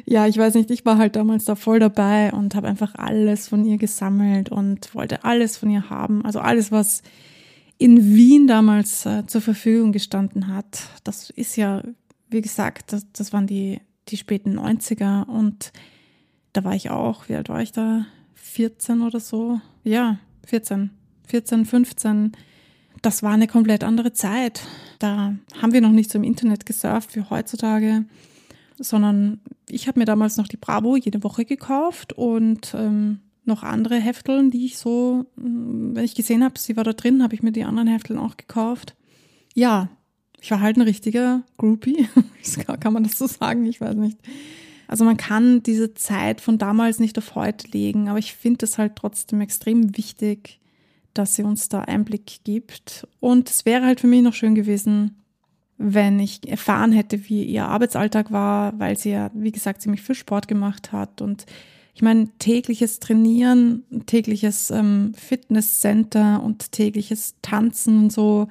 ja, 0.04 0.26
ich 0.26 0.36
weiß 0.36 0.54
nicht, 0.54 0.70
ich 0.70 0.84
war 0.84 0.98
halt 0.98 1.16
damals 1.16 1.44
da 1.44 1.54
voll 1.54 1.78
dabei 1.78 2.32
und 2.32 2.54
habe 2.54 2.68
einfach 2.68 2.94
alles 2.94 3.48
von 3.48 3.64
ihr 3.64 3.78
gesammelt 3.78 4.50
und 4.50 4.94
wollte 4.94 5.24
alles 5.24 5.56
von 5.56 5.70
ihr 5.70 5.90
haben. 5.90 6.24
Also 6.24 6.40
alles, 6.40 6.72
was 6.72 7.02
in 7.78 8.14
Wien 8.14 8.46
damals 8.46 9.06
äh, 9.06 9.26
zur 9.26 9.40
Verfügung 9.40 9.92
gestanden 9.92 10.48
hat. 10.48 10.82
Das 11.04 11.30
ist 11.30 11.56
ja, 11.56 11.82
wie 12.28 12.40
gesagt, 12.40 12.92
das, 12.92 13.06
das 13.12 13.32
waren 13.32 13.46
die, 13.46 13.80
die 14.08 14.16
späten 14.16 14.58
90er 14.58 15.26
und 15.26 15.72
da 16.52 16.64
war 16.64 16.74
ich 16.74 16.90
auch, 16.90 17.28
wie 17.28 17.34
alt 17.34 17.48
war 17.48 17.62
ich 17.62 17.72
da? 17.72 18.06
14 18.34 19.02
oder 19.02 19.20
so? 19.20 19.60
Ja, 19.84 20.18
14, 20.46 20.90
14, 21.26 21.64
15. 21.64 22.32
Das 23.02 23.22
war 23.22 23.32
eine 23.32 23.48
komplett 23.48 23.84
andere 23.84 24.12
Zeit. 24.12 24.62
Da 24.98 25.34
haben 25.60 25.72
wir 25.72 25.80
noch 25.80 25.90
nicht 25.90 26.10
so 26.10 26.18
im 26.18 26.24
Internet 26.24 26.66
gesurft 26.66 27.14
wie 27.16 27.22
heutzutage 27.28 28.04
sondern 28.84 29.40
ich 29.68 29.88
habe 29.88 30.00
mir 30.00 30.04
damals 30.04 30.36
noch 30.36 30.48
die 30.48 30.56
Bravo 30.56 30.96
jede 30.96 31.22
Woche 31.22 31.44
gekauft 31.44 32.12
und 32.12 32.74
ähm, 32.74 33.20
noch 33.44 33.62
andere 33.62 33.96
Hefteln, 33.96 34.50
die 34.50 34.66
ich 34.66 34.78
so, 34.78 35.26
mm, 35.36 35.94
wenn 35.94 36.04
ich 36.04 36.14
gesehen 36.14 36.44
habe, 36.44 36.58
sie 36.58 36.76
war 36.76 36.84
da 36.84 36.92
drin, 36.92 37.22
habe 37.22 37.34
ich 37.34 37.42
mir 37.42 37.52
die 37.52 37.64
anderen 37.64 37.88
Hefteln 37.88 38.18
auch 38.18 38.36
gekauft. 38.36 38.94
Ja, 39.54 39.88
ich 40.40 40.50
war 40.50 40.60
halt 40.60 40.76
ein 40.76 40.82
richtiger 40.82 41.42
Groupie. 41.56 42.08
kann 42.80 42.92
man 42.92 43.04
das 43.04 43.18
so 43.18 43.26
sagen? 43.26 43.66
Ich 43.66 43.80
weiß 43.80 43.94
nicht. 43.94 44.18
Also 44.88 45.04
man 45.04 45.16
kann 45.16 45.62
diese 45.62 45.94
Zeit 45.94 46.40
von 46.40 46.58
damals 46.58 46.98
nicht 46.98 47.16
auf 47.18 47.34
heute 47.34 47.68
legen, 47.68 48.08
aber 48.08 48.18
ich 48.18 48.34
finde 48.34 48.66
es 48.66 48.78
halt 48.78 48.96
trotzdem 48.96 49.40
extrem 49.40 49.96
wichtig, 49.96 50.60
dass 51.14 51.34
sie 51.34 51.42
uns 51.42 51.68
da 51.68 51.80
Einblick 51.80 52.40
gibt. 52.44 53.06
Und 53.20 53.50
es 53.50 53.66
wäre 53.66 53.84
halt 53.84 54.00
für 54.00 54.06
mich 54.06 54.22
noch 54.22 54.34
schön 54.34 54.54
gewesen, 54.54 55.16
wenn 55.78 56.20
ich 56.20 56.48
erfahren 56.48 56.92
hätte, 56.92 57.28
wie 57.28 57.44
ihr 57.44 57.66
Arbeitsalltag 57.66 58.30
war, 58.30 58.78
weil 58.78 58.96
sie 58.96 59.10
ja, 59.10 59.30
wie 59.34 59.52
gesagt, 59.52 59.82
ziemlich 59.82 60.02
viel 60.02 60.14
Sport 60.14 60.48
gemacht 60.48 60.92
hat 60.92 61.20
und 61.20 61.46
Ich 61.94 62.02
meine, 62.02 62.28
tägliches 62.38 63.00
Trainieren, 63.00 63.84
tägliches 64.06 64.70
ähm, 64.70 65.12
Fitnesscenter 65.14 66.42
und 66.42 66.72
tägliches 66.72 67.34
Tanzen 67.42 68.04
und 68.04 68.12
so, 68.12 68.48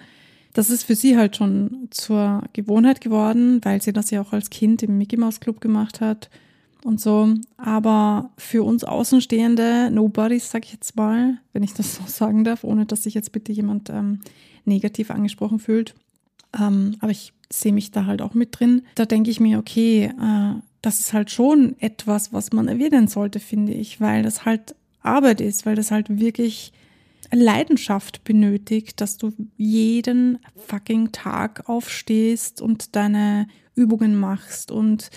das 0.54 0.70
ist 0.70 0.84
für 0.84 0.96
sie 0.96 1.18
halt 1.18 1.38
schon 1.38 1.88
zur 1.90 2.44
Gewohnheit 2.54 3.02
geworden, 3.02 3.62
weil 3.64 3.82
sie 3.82 3.94
das 3.94 4.12
ja 4.12 4.22
auch 4.22 4.34
als 4.34 4.50
Kind 4.50 4.84
im 4.84 4.98
Mickey 4.98 5.18
Mouse 5.18 5.40
Club 5.40 5.62
gemacht 5.62 6.02
hat 6.02 6.30
und 6.84 7.00
so. 7.00 7.34
Aber 7.58 8.32
für 8.38 8.64
uns 8.64 8.84
Außenstehende, 8.84 9.90
Nobodies, 9.92 10.52
sag 10.52 10.66
ich 10.66 10.74
jetzt 10.74 10.96
mal, 10.96 11.38
wenn 11.54 11.64
ich 11.64 11.74
das 11.74 11.96
so 11.96 12.04
sagen 12.08 12.44
darf, 12.44 12.64
ohne 12.64 12.86
dass 12.86 13.04
sich 13.04 13.14
jetzt 13.14 13.32
bitte 13.32 13.52
jemand 13.52 13.90
ähm, 13.90 14.20
negativ 14.66 15.12
angesprochen 15.12 15.60
fühlt. 15.60 15.94
Ähm, 16.60 16.96
aber 17.00 17.12
ich 17.12 17.34
sehe 17.52 17.74
mich 17.74 17.92
da 17.92 18.06
halt 18.06 18.22
auch 18.22 18.34
mit 18.34 18.60
drin. 18.60 18.84
Da 18.96 19.06
denke 19.06 19.30
ich 19.30 19.40
mir, 19.40 19.60
okay, 19.60 20.06
äh, 20.06 20.54
das 20.82 21.00
ist 21.00 21.14
halt 21.14 21.32
schon 21.32 21.76
etwas, 21.80 22.34
was 22.34 22.52
man 22.52 22.68
erwähnen 22.68 23.08
sollte, 23.08 23.40
finde 23.40 23.74
ich, 23.74 24.02
weil 24.02 24.24
das 24.24 24.46
halt 24.46 24.76
Arbeit 25.02 25.42
ist, 25.42 25.66
weil 25.66 25.76
das 25.76 25.92
halt 25.92 26.20
wirklich 26.20 26.74
Leidenschaft 27.32 28.24
benötigt, 28.24 29.00
dass 29.00 29.18
du 29.18 29.34
jeden 29.58 30.40
fucking 30.68 31.12
Tag 31.12 31.70
aufstehst 31.70 32.62
und 32.62 32.96
deine 32.96 33.48
Übungen 33.76 34.20
machst 34.20 34.72
und 34.72 35.10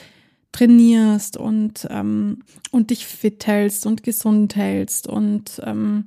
trainierst 0.54 1.36
und, 1.36 1.86
ähm, 1.90 2.44
und 2.70 2.90
dich 2.90 3.06
fit 3.06 3.46
hältst 3.46 3.86
und 3.86 4.04
gesund 4.04 4.54
hältst 4.54 5.08
und 5.08 5.60
ähm, 5.64 6.04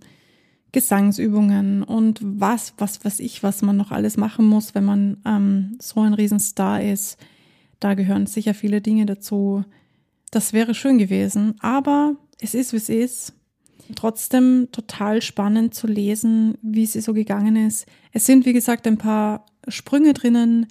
Gesangsübungen 0.72 1.84
und 1.84 2.20
was, 2.24 2.74
was 2.78 3.04
weiß 3.04 3.20
ich, 3.20 3.44
was 3.44 3.62
man 3.62 3.76
noch 3.76 3.92
alles 3.92 4.16
machen 4.16 4.46
muss, 4.46 4.74
wenn 4.74 4.86
man 4.86 5.18
ähm, 5.26 5.78
so 5.82 6.00
ein 6.00 6.14
Riesenstar 6.14 6.82
ist. 6.82 7.18
Da 7.82 7.94
gehören 7.94 8.26
sicher 8.26 8.54
viele 8.54 8.80
Dinge 8.80 9.06
dazu. 9.06 9.66
Das 10.32 10.54
wäre 10.54 10.74
schön 10.74 10.98
gewesen, 10.98 11.56
aber 11.60 12.16
es 12.40 12.54
ist, 12.54 12.72
wie 12.72 12.78
es 12.78 12.90
ist. 12.90 13.34
Trotzdem 13.96 14.70
total 14.72 15.22
spannend 15.22 15.74
zu 15.74 15.88
lesen, 15.88 16.58
wie 16.62 16.86
sie 16.86 17.02
so 17.02 17.14
gegangen 17.14 17.56
ist. 17.58 17.86
Es 18.14 18.26
sind, 18.26 18.46
wie 18.46 18.54
gesagt, 18.54 18.88
ein 18.88 18.98
paar 18.98 19.46
Sprünge 19.68 20.14
drinnen, 20.14 20.68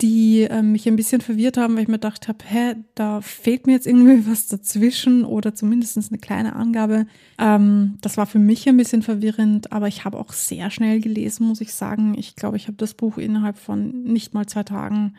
die 0.00 0.42
äh, 0.42 0.62
mich 0.62 0.88
ein 0.88 0.96
bisschen 0.96 1.20
verwirrt 1.20 1.56
haben, 1.56 1.74
weil 1.74 1.82
ich 1.82 1.88
mir 1.88 1.94
gedacht 1.94 2.26
habe, 2.26 2.38
hä, 2.44 2.74
da 2.94 3.20
fehlt 3.20 3.66
mir 3.66 3.74
jetzt 3.74 3.86
irgendwie 3.86 4.26
was 4.30 4.48
dazwischen 4.48 5.24
oder 5.24 5.54
zumindest 5.54 5.96
eine 5.96 6.18
kleine 6.18 6.56
Angabe. 6.56 7.06
Ähm, 7.38 7.96
das 8.00 8.16
war 8.16 8.26
für 8.26 8.40
mich 8.40 8.68
ein 8.68 8.76
bisschen 8.76 9.02
verwirrend, 9.02 9.72
aber 9.72 9.86
ich 9.86 10.04
habe 10.04 10.18
auch 10.18 10.32
sehr 10.32 10.70
schnell 10.70 11.00
gelesen, 11.00 11.46
muss 11.46 11.60
ich 11.60 11.74
sagen. 11.74 12.14
Ich 12.18 12.34
glaube, 12.34 12.56
ich 12.56 12.66
habe 12.66 12.76
das 12.76 12.94
Buch 12.94 13.18
innerhalb 13.18 13.56
von 13.56 14.02
nicht 14.02 14.34
mal 14.34 14.46
zwei 14.46 14.64
Tagen 14.64 15.14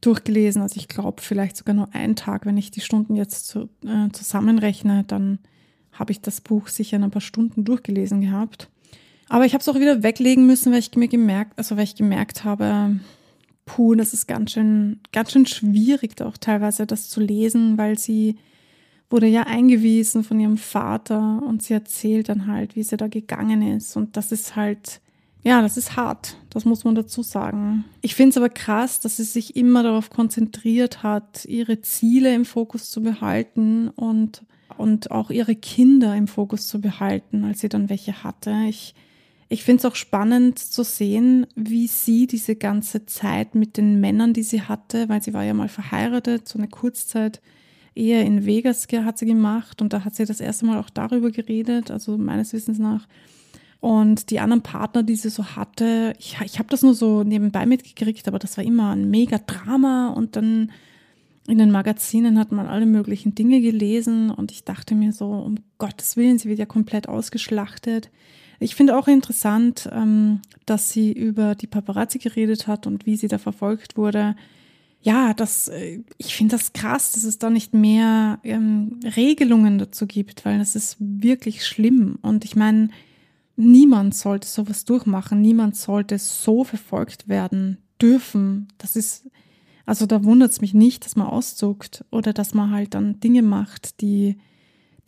durchgelesen. 0.00 0.62
Also 0.62 0.76
ich 0.76 0.88
glaube 0.88 1.20
vielleicht 1.22 1.56
sogar 1.56 1.74
nur 1.74 1.94
einen 1.94 2.16
Tag, 2.16 2.46
wenn 2.46 2.56
ich 2.56 2.70
die 2.70 2.80
Stunden 2.80 3.16
jetzt 3.16 3.48
zu, 3.48 3.68
äh, 3.84 4.10
zusammenrechne, 4.12 5.04
dann 5.06 5.38
habe 5.92 6.12
ich 6.12 6.20
das 6.20 6.40
Buch 6.40 6.68
sicher 6.68 6.96
in 6.96 7.04
ein 7.04 7.10
paar 7.10 7.22
Stunden 7.22 7.64
durchgelesen 7.64 8.20
gehabt. 8.20 8.68
Aber 9.28 9.44
ich 9.44 9.54
habe 9.54 9.62
es 9.62 9.68
auch 9.68 9.74
wieder 9.74 10.04
weglegen 10.04 10.46
müssen, 10.46 10.70
weil 10.70 10.78
ich 10.78 10.94
mir 10.94 11.08
gemerkt, 11.08 11.58
also 11.58 11.76
weil 11.76 11.84
ich 11.84 11.96
gemerkt 11.96 12.44
habe, 12.44 13.00
puh, 13.66 13.94
das 13.94 14.14
ist 14.14 14.26
ganz 14.26 14.52
schön, 14.52 15.00
ganz 15.12 15.32
schön 15.32 15.44
schwierig 15.44 16.20
auch 16.22 16.38
teilweise 16.38 16.86
das 16.86 17.10
zu 17.10 17.20
lesen, 17.20 17.76
weil 17.76 17.98
sie 17.98 18.36
wurde 19.10 19.26
ja 19.26 19.42
eingewiesen 19.42 20.24
von 20.24 20.40
ihrem 20.40 20.56
Vater 20.56 21.42
und 21.46 21.62
sie 21.62 21.74
erzählt 21.74 22.28
dann 22.28 22.46
halt, 22.46 22.74
wie 22.74 22.82
sie 22.82 22.96
da 22.96 23.08
gegangen 23.08 23.62
ist. 23.62 23.96
Und 23.96 24.16
das 24.16 24.32
ist 24.32 24.56
halt 24.56 25.00
ja, 25.46 25.62
das 25.62 25.76
ist 25.76 25.94
hart, 25.94 26.36
das 26.50 26.64
muss 26.64 26.82
man 26.82 26.96
dazu 26.96 27.22
sagen. 27.22 27.84
Ich 28.02 28.16
finde 28.16 28.30
es 28.30 28.36
aber 28.36 28.48
krass, 28.48 28.98
dass 28.98 29.18
sie 29.18 29.22
sich 29.22 29.54
immer 29.54 29.84
darauf 29.84 30.10
konzentriert 30.10 31.04
hat, 31.04 31.44
ihre 31.44 31.80
Ziele 31.82 32.34
im 32.34 32.44
Fokus 32.44 32.90
zu 32.90 33.00
behalten 33.00 33.86
und, 33.90 34.42
und 34.76 35.12
auch 35.12 35.30
ihre 35.30 35.54
Kinder 35.54 36.16
im 36.16 36.26
Fokus 36.26 36.66
zu 36.66 36.80
behalten, 36.80 37.44
als 37.44 37.60
sie 37.60 37.68
dann 37.68 37.88
welche 37.88 38.24
hatte. 38.24 38.52
Ich, 38.68 38.96
ich 39.48 39.62
finde 39.62 39.80
es 39.80 39.84
auch 39.84 39.94
spannend 39.94 40.58
zu 40.58 40.82
sehen, 40.82 41.46
wie 41.54 41.86
sie 41.86 42.26
diese 42.26 42.56
ganze 42.56 43.06
Zeit 43.06 43.54
mit 43.54 43.76
den 43.76 44.00
Männern, 44.00 44.32
die 44.32 44.42
sie 44.42 44.62
hatte, 44.62 45.08
weil 45.08 45.22
sie 45.22 45.34
war 45.34 45.44
ja 45.44 45.54
mal 45.54 45.68
verheiratet, 45.68 46.48
so 46.48 46.58
eine 46.58 46.68
Kurzzeit, 46.68 47.40
eher 47.94 48.24
in 48.26 48.44
Vegas 48.44 48.86
hat 48.92 49.18
sie 49.18 49.26
gemacht 49.26 49.80
und 49.80 49.92
da 49.92 50.04
hat 50.04 50.14
sie 50.14 50.26
das 50.26 50.40
erste 50.40 50.66
Mal 50.66 50.78
auch 50.78 50.90
darüber 50.90 51.30
geredet, 51.30 51.90
also 51.90 52.18
meines 52.18 52.52
Wissens 52.52 52.78
nach 52.78 53.06
und 53.80 54.30
die 54.30 54.40
anderen 54.40 54.62
Partner, 54.62 55.02
die 55.02 55.16
sie 55.16 55.30
so 55.30 55.44
hatte, 55.44 56.14
ich, 56.18 56.38
ich 56.44 56.58
habe 56.58 56.68
das 56.68 56.82
nur 56.82 56.94
so 56.94 57.22
nebenbei 57.22 57.66
mitgekriegt, 57.66 58.26
aber 58.26 58.38
das 58.38 58.56
war 58.56 58.64
immer 58.64 58.90
ein 58.90 59.10
mega 59.10 59.38
Drama. 59.38 60.08
Und 60.08 60.36
dann 60.36 60.72
in 61.46 61.58
den 61.58 61.70
Magazinen 61.70 62.38
hat 62.38 62.52
man 62.52 62.66
alle 62.66 62.86
möglichen 62.86 63.34
Dinge 63.34 63.60
gelesen 63.60 64.30
und 64.30 64.50
ich 64.50 64.64
dachte 64.64 64.94
mir 64.94 65.12
so, 65.12 65.30
um 65.30 65.56
Gottes 65.78 66.16
Willen, 66.16 66.38
sie 66.38 66.48
wird 66.48 66.58
ja 66.58 66.66
komplett 66.66 67.08
ausgeschlachtet. 67.08 68.10
Ich 68.58 68.74
finde 68.74 68.96
auch 68.96 69.08
interessant, 69.08 69.88
ähm, 69.92 70.40
dass 70.64 70.90
sie 70.90 71.12
über 71.12 71.54
die 71.54 71.66
Paparazzi 71.66 72.18
geredet 72.18 72.66
hat 72.66 72.86
und 72.86 73.06
wie 73.06 73.16
sie 73.16 73.28
da 73.28 73.38
verfolgt 73.38 73.96
wurde. 73.96 74.36
Ja, 75.02 75.34
das, 75.34 75.68
äh, 75.68 76.00
ich 76.18 76.34
finde 76.34 76.56
das 76.56 76.72
krass, 76.72 77.12
dass 77.12 77.24
es 77.24 77.38
da 77.38 77.50
nicht 77.50 77.74
mehr 77.74 78.38
ähm, 78.44 79.00
Regelungen 79.16 79.78
dazu 79.78 80.06
gibt, 80.06 80.44
weil 80.44 80.58
das 80.58 80.74
ist 80.74 80.96
wirklich 80.98 81.66
schlimm. 81.66 82.18
Und 82.22 82.44
ich 82.44 82.56
meine, 82.56 82.88
Niemand 83.56 84.14
sollte 84.14 84.46
sowas 84.46 84.84
durchmachen. 84.84 85.40
Niemand 85.40 85.76
sollte 85.76 86.18
so 86.18 86.62
verfolgt 86.62 87.26
werden 87.28 87.78
dürfen. 88.00 88.68
Das 88.76 88.96
ist, 88.96 89.30
also 89.86 90.04
da 90.04 90.24
wundert 90.24 90.50
es 90.50 90.60
mich 90.60 90.74
nicht, 90.74 91.06
dass 91.06 91.16
man 91.16 91.26
auszuckt 91.26 92.04
oder 92.10 92.34
dass 92.34 92.52
man 92.52 92.70
halt 92.70 92.92
dann 92.92 93.18
Dinge 93.20 93.40
macht, 93.40 94.02
die, 94.02 94.36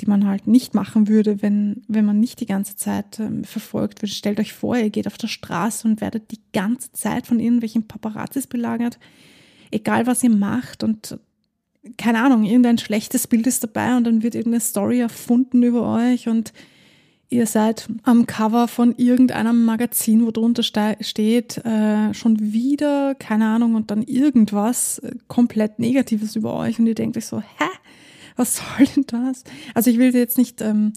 die 0.01 0.07
man 0.07 0.27
halt 0.27 0.47
nicht 0.47 0.75
machen 0.75 1.09
würde, 1.09 1.43
wenn, 1.43 1.83
wenn 1.89 2.05
man 2.05 2.21
nicht 2.21 2.41
die 2.41 2.47
ganze 2.47 2.77
Zeit 2.77 3.19
ähm, 3.19 3.45
verfolgt 3.45 4.03
wird. 4.03 4.13
Stellt 4.13 4.39
euch 4.39 4.53
vor, 4.53 4.77
ihr 4.77 4.91
geht 4.91 5.07
auf 5.07 5.19
der 5.19 5.29
Straße 5.29 5.87
und 5.89 6.01
werdet 6.01 6.31
die 6.31 6.41
ganze 6.53 6.93
Zeit 6.93 7.27
von 7.27 7.41
irgendwelchen 7.41 7.89
Paparazzis 7.89 8.47
belagert, 8.47 8.99
egal 9.71 10.07
was 10.07 10.23
ihr 10.23 10.31
macht 10.31 10.85
und 10.85 11.19
keine 11.97 12.23
Ahnung, 12.23 12.45
irgendein 12.45 12.79
schlechtes 12.79 13.27
Bild 13.27 13.47
ist 13.47 13.63
dabei 13.63 13.97
und 13.97 14.05
dann 14.05 14.23
wird 14.23 14.35
irgendeine 14.35 14.61
Story 14.61 15.01
erfunden 15.01 15.63
über 15.63 15.95
euch 15.97 16.29
und 16.29 16.53
ihr 17.31 17.47
seid 17.47 17.89
am 18.05 18.27
Cover 18.27 18.69
von 18.69 18.95
irgendeinem 18.97 19.65
Magazin, 19.65 20.27
wo 20.27 20.31
drunter 20.31 20.63
steht, 20.63 21.59
äh, 21.59 22.13
schon 22.15 22.53
wieder, 22.53 23.15
keine 23.15 23.47
Ahnung, 23.47 23.75
und 23.75 23.91
dann 23.91 24.03
irgendwas 24.03 24.99
äh, 24.99 25.15
komplett 25.29 25.79
Negatives 25.79 26.37
über 26.37 26.55
euch 26.55 26.79
und 26.79 26.87
ihr 26.87 26.95
denkt 26.95 27.17
euch 27.17 27.27
so, 27.27 27.41
hä? 27.41 27.69
Was 28.39 28.57
soll 28.57 28.87
denn 28.97 29.05
das? 29.07 29.45
Also 29.75 29.91
ich 29.91 29.99
will 29.99 30.13
sie 30.13 30.19
jetzt 30.19 30.39
nicht 30.39 30.63
ähm, 30.63 30.95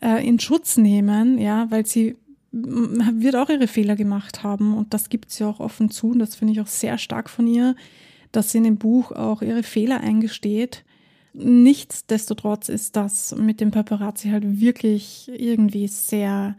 äh, 0.00 0.26
in 0.26 0.38
Schutz 0.38 0.76
nehmen, 0.76 1.38
ja, 1.38 1.68
weil 1.70 1.84
sie 1.86 2.16
wird 2.52 3.36
auch 3.36 3.50
ihre 3.50 3.66
Fehler 3.66 3.96
gemacht 3.96 4.42
haben 4.42 4.76
und 4.76 4.94
das 4.94 5.08
gibt 5.08 5.30
sie 5.30 5.44
auch 5.44 5.60
offen 5.60 5.90
zu 5.90 6.10
und 6.10 6.20
das 6.20 6.34
finde 6.34 6.52
ich 6.52 6.60
auch 6.60 6.66
sehr 6.66 6.96
stark 6.96 7.28
von 7.28 7.46
ihr, 7.46 7.74
dass 8.32 8.52
sie 8.52 8.58
in 8.58 8.64
dem 8.64 8.78
Buch 8.78 9.12
auch 9.12 9.42
ihre 9.42 9.62
Fehler 9.62 10.00
eingesteht 10.00 10.84
Nichtsdestotrotz 11.40 12.68
ist 12.68 12.96
das 12.96 13.34
mit 13.36 13.60
dem 13.60 13.70
Paparazzi 13.70 14.30
halt 14.30 14.60
wirklich 14.60 15.30
irgendwie 15.32 15.86
sehr, 15.86 16.56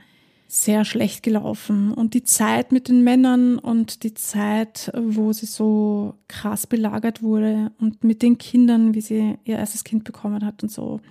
sehr 0.51 0.83
schlecht 0.83 1.23
gelaufen. 1.23 1.93
Und 1.93 2.13
die 2.13 2.23
Zeit 2.23 2.71
mit 2.71 2.89
den 2.89 3.03
Männern 3.03 3.59
und 3.59 4.03
die 4.03 4.13
Zeit, 4.13 4.91
wo 4.95 5.31
sie 5.31 5.45
so 5.45 6.15
krass 6.27 6.67
belagert 6.67 7.21
wurde 7.21 7.71
und 7.79 8.03
mit 8.03 8.21
den 8.21 8.37
Kindern, 8.37 8.93
wie 8.93 9.01
sie 9.01 9.37
ihr 9.43 9.57
erstes 9.57 9.83
Kind 9.83 10.03
bekommen 10.03 10.43
hat 10.43 10.63
und 10.63 10.71
so. 10.71 11.01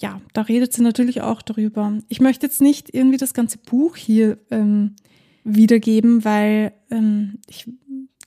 Ja, 0.00 0.20
da 0.32 0.42
redet 0.42 0.72
sie 0.72 0.82
natürlich 0.82 1.22
auch 1.22 1.42
darüber. 1.42 1.98
Ich 2.08 2.20
möchte 2.20 2.46
jetzt 2.46 2.60
nicht 2.60 2.94
irgendwie 2.94 3.16
das 3.16 3.34
ganze 3.34 3.58
Buch 3.58 3.96
hier 3.96 4.38
ähm, 4.50 4.94
wiedergeben, 5.44 6.24
weil 6.24 6.72
ähm, 6.90 7.38
ich, 7.48 7.68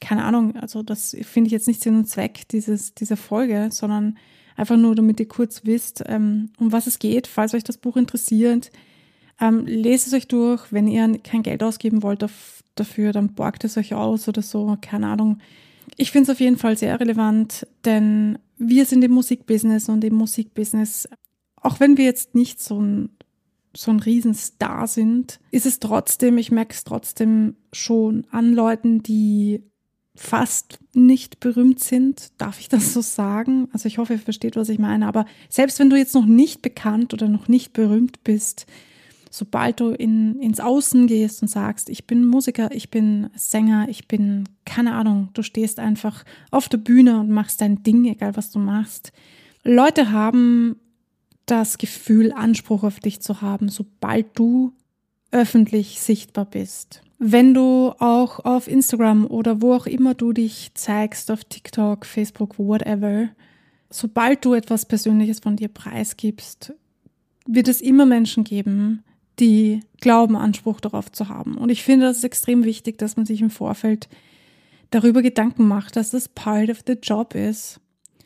keine 0.02 0.26
Ahnung, 0.26 0.58
also 0.58 0.84
das 0.84 1.16
finde 1.22 1.48
ich 1.48 1.54
jetzt 1.54 1.68
nicht 1.68 1.82
Sinn 1.82 1.96
und 1.96 2.08
Zweck 2.08 2.50
dieses, 2.50 2.94
dieser 2.96 3.16
Folge, 3.16 3.70
sondern 3.72 4.18
Einfach 4.56 4.78
nur, 4.78 4.96
damit 4.96 5.20
ihr 5.20 5.28
kurz 5.28 5.66
wisst, 5.66 6.04
ähm, 6.08 6.50
um 6.60 6.72
was 6.72 6.88
es 6.88 7.00
geht, 7.00 7.28
falls 7.28 7.54
euch 7.54 7.64
das 7.64 7.78
Buch 7.78 7.98
interessiert. 7.98 8.72
Ähm, 9.42 9.66
lest 9.66 10.08
es 10.08 10.14
euch 10.14 10.28
durch. 10.28 10.72
Wenn 10.72 10.88
ihr 10.88 11.18
kein 11.20 11.44
Geld 11.44 11.64
ausgeben 11.64 12.04
wollt 12.04 12.24
dafür, 12.76 13.12
dann 13.12 13.34
borgt 13.34 13.64
es 13.64 13.76
euch 13.76 13.94
aus 13.94 14.28
oder 14.28 14.44
so. 14.44 14.78
Keine 14.80 15.08
Ahnung. 15.08 15.40
Ich 15.98 16.12
finde 16.12 16.32
es 16.32 16.36
auf 16.36 16.40
jeden 16.40 16.58
Fall 16.58 16.78
sehr 16.78 17.00
relevant, 17.00 17.68
denn 17.84 18.38
wir 18.58 18.86
sind 18.86 19.04
im 19.04 19.12
Musikbusiness 19.12 19.90
und 19.90 20.04
im 20.04 20.14
Musikbusiness, 20.14 21.10
auch 21.56 21.80
wenn 21.80 21.98
wir 21.98 22.06
jetzt 22.06 22.36
nicht 22.36 22.62
so 22.62 22.80
ein, 22.80 23.10
so 23.76 23.92
ein 23.92 24.00
Riesenstar 24.00 24.88
sind, 24.88 25.40
ist 25.50 25.66
es 25.66 25.80
trotzdem, 25.80 26.38
ich 26.38 26.52
merke 26.52 26.74
es 26.74 26.84
trotzdem 26.84 27.56
schon 27.74 28.28
an 28.30 28.54
Leuten, 28.54 29.02
die 29.02 29.64
fast 30.16 30.80
nicht 30.94 31.40
berühmt 31.40 31.80
sind. 31.80 32.32
Darf 32.38 32.60
ich 32.60 32.70
das 32.70 32.94
so 32.94 33.02
sagen? 33.02 33.70
Also 33.74 33.88
ich 33.88 33.98
hoffe, 33.98 34.14
ihr 34.14 34.20
versteht, 34.20 34.56
was 34.56 34.70
ich 34.70 34.78
meine. 34.78 35.08
Aber 35.08 35.26
selbst 35.50 35.80
wenn 35.80 35.90
du 35.90 35.98
jetzt 35.98 36.14
noch 36.14 36.26
nicht 36.26 36.62
bekannt 36.62 37.14
oder 37.14 37.28
noch 37.28 37.48
nicht 37.48 37.74
berühmt 37.74 38.24
bist, 38.24 38.68
sobald 39.32 39.80
du 39.80 39.92
in, 39.92 40.40
ins 40.40 40.60
Außen 40.60 41.08
gehst 41.08 41.42
und 41.42 41.48
sagst, 41.48 41.90
ich 41.90 42.06
bin 42.06 42.26
Musiker, 42.26 42.70
ich 42.72 42.92
bin 42.92 43.30
Sänger, 43.34 43.88
ich 43.90 44.08
bin, 44.08 44.48
keine 44.66 44.94
Ahnung, 44.94 45.30
du 45.34 45.42
stehst 45.42 45.80
einfach 45.80 46.26
auf 46.52 46.68
der 46.68 46.78
Bühne 46.78 47.20
und 47.22 47.30
machst 47.30 47.62
dein 47.62 47.82
Ding, 47.82 48.06
egal 48.06 48.36
was 48.36 48.52
du 48.52 48.60
machst. 48.60 49.14
Leute 49.64 50.12
haben 50.12 50.76
das 51.46 51.78
Gefühl, 51.78 52.34
Anspruch 52.34 52.84
auf 52.84 53.00
dich 53.00 53.22
zu 53.22 53.42
haben, 53.42 53.70
sobald 53.70 54.38
du 54.38 54.74
öffentlich 55.32 56.02
sichtbar 56.02 56.46
bist. 56.46 57.02
Wenn 57.18 57.54
du 57.54 57.94
auch 58.00 58.40
auf 58.40 58.68
Instagram 58.68 59.26
oder 59.28 59.62
wo 59.62 59.74
auch 59.74 59.86
immer 59.86 60.14
du 60.14 60.34
dich 60.34 60.72
zeigst, 60.74 61.32
auf 61.32 61.46
TikTok, 61.46 62.06
Facebook, 62.06 62.60
whatever, 62.60 63.30
sobald 63.90 64.44
du 64.44 64.56
etwas 64.56 64.86
Persönliches 64.86 65.40
von 65.40 65.56
dir 65.56 65.70
preisgibst, 65.70 66.74
wird 67.48 67.70
es 67.70 67.80
immer 67.80 68.06
Menschen 68.06 68.44
geben, 68.44 69.04
die 69.40 69.82
glauben, 70.00 70.36
Anspruch 70.36 70.80
darauf 70.80 71.12
zu 71.12 71.30
haben. 71.30 71.58
Und 71.58 71.70
ich 71.70 71.84
finde, 71.84 72.06
das 72.08 72.18
ist 72.18 72.24
extrem 72.24 72.64
wichtig, 72.64 72.98
dass 72.98 73.18
man 73.18 73.26
sich 73.26 73.42
im 73.42 73.50
Vorfeld 73.50 74.10
darüber 74.90 75.22
Gedanken 75.22 75.68
macht, 75.68 75.96
dass 75.96 76.12
das 76.12 76.28
part 76.28 76.70
of 76.70 76.82
the 76.86 76.98
job 77.02 77.34
ist. 77.34 77.80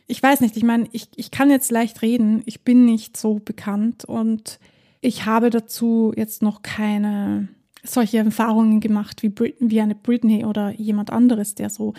Ich 0.08 0.22
weiß 0.22 0.40
nicht, 0.40 0.56
ich 0.56 0.64
meine, 0.64 0.88
ich, 0.92 1.08
ich 1.16 1.30
kann 1.30 1.50
jetzt 1.50 1.70
leicht 1.70 2.02
reden, 2.02 2.42
ich 2.46 2.62
bin 2.62 2.84
nicht 2.84 3.16
so 3.16 3.40
bekannt 3.44 4.04
und 4.04 4.58
ich 5.00 5.26
habe 5.26 5.50
dazu 5.50 6.12
jetzt 6.16 6.42
noch 6.42 6.62
keine 6.62 7.48
solche 7.82 8.18
Erfahrungen 8.18 8.80
gemacht 8.80 9.22
wie, 9.22 9.28
Brit 9.28 9.56
wie 9.60 9.80
eine 9.80 9.94
Britney 9.94 10.44
oder 10.44 10.70
jemand 10.72 11.10
anderes, 11.10 11.54
der 11.54 11.70
so 11.70 11.94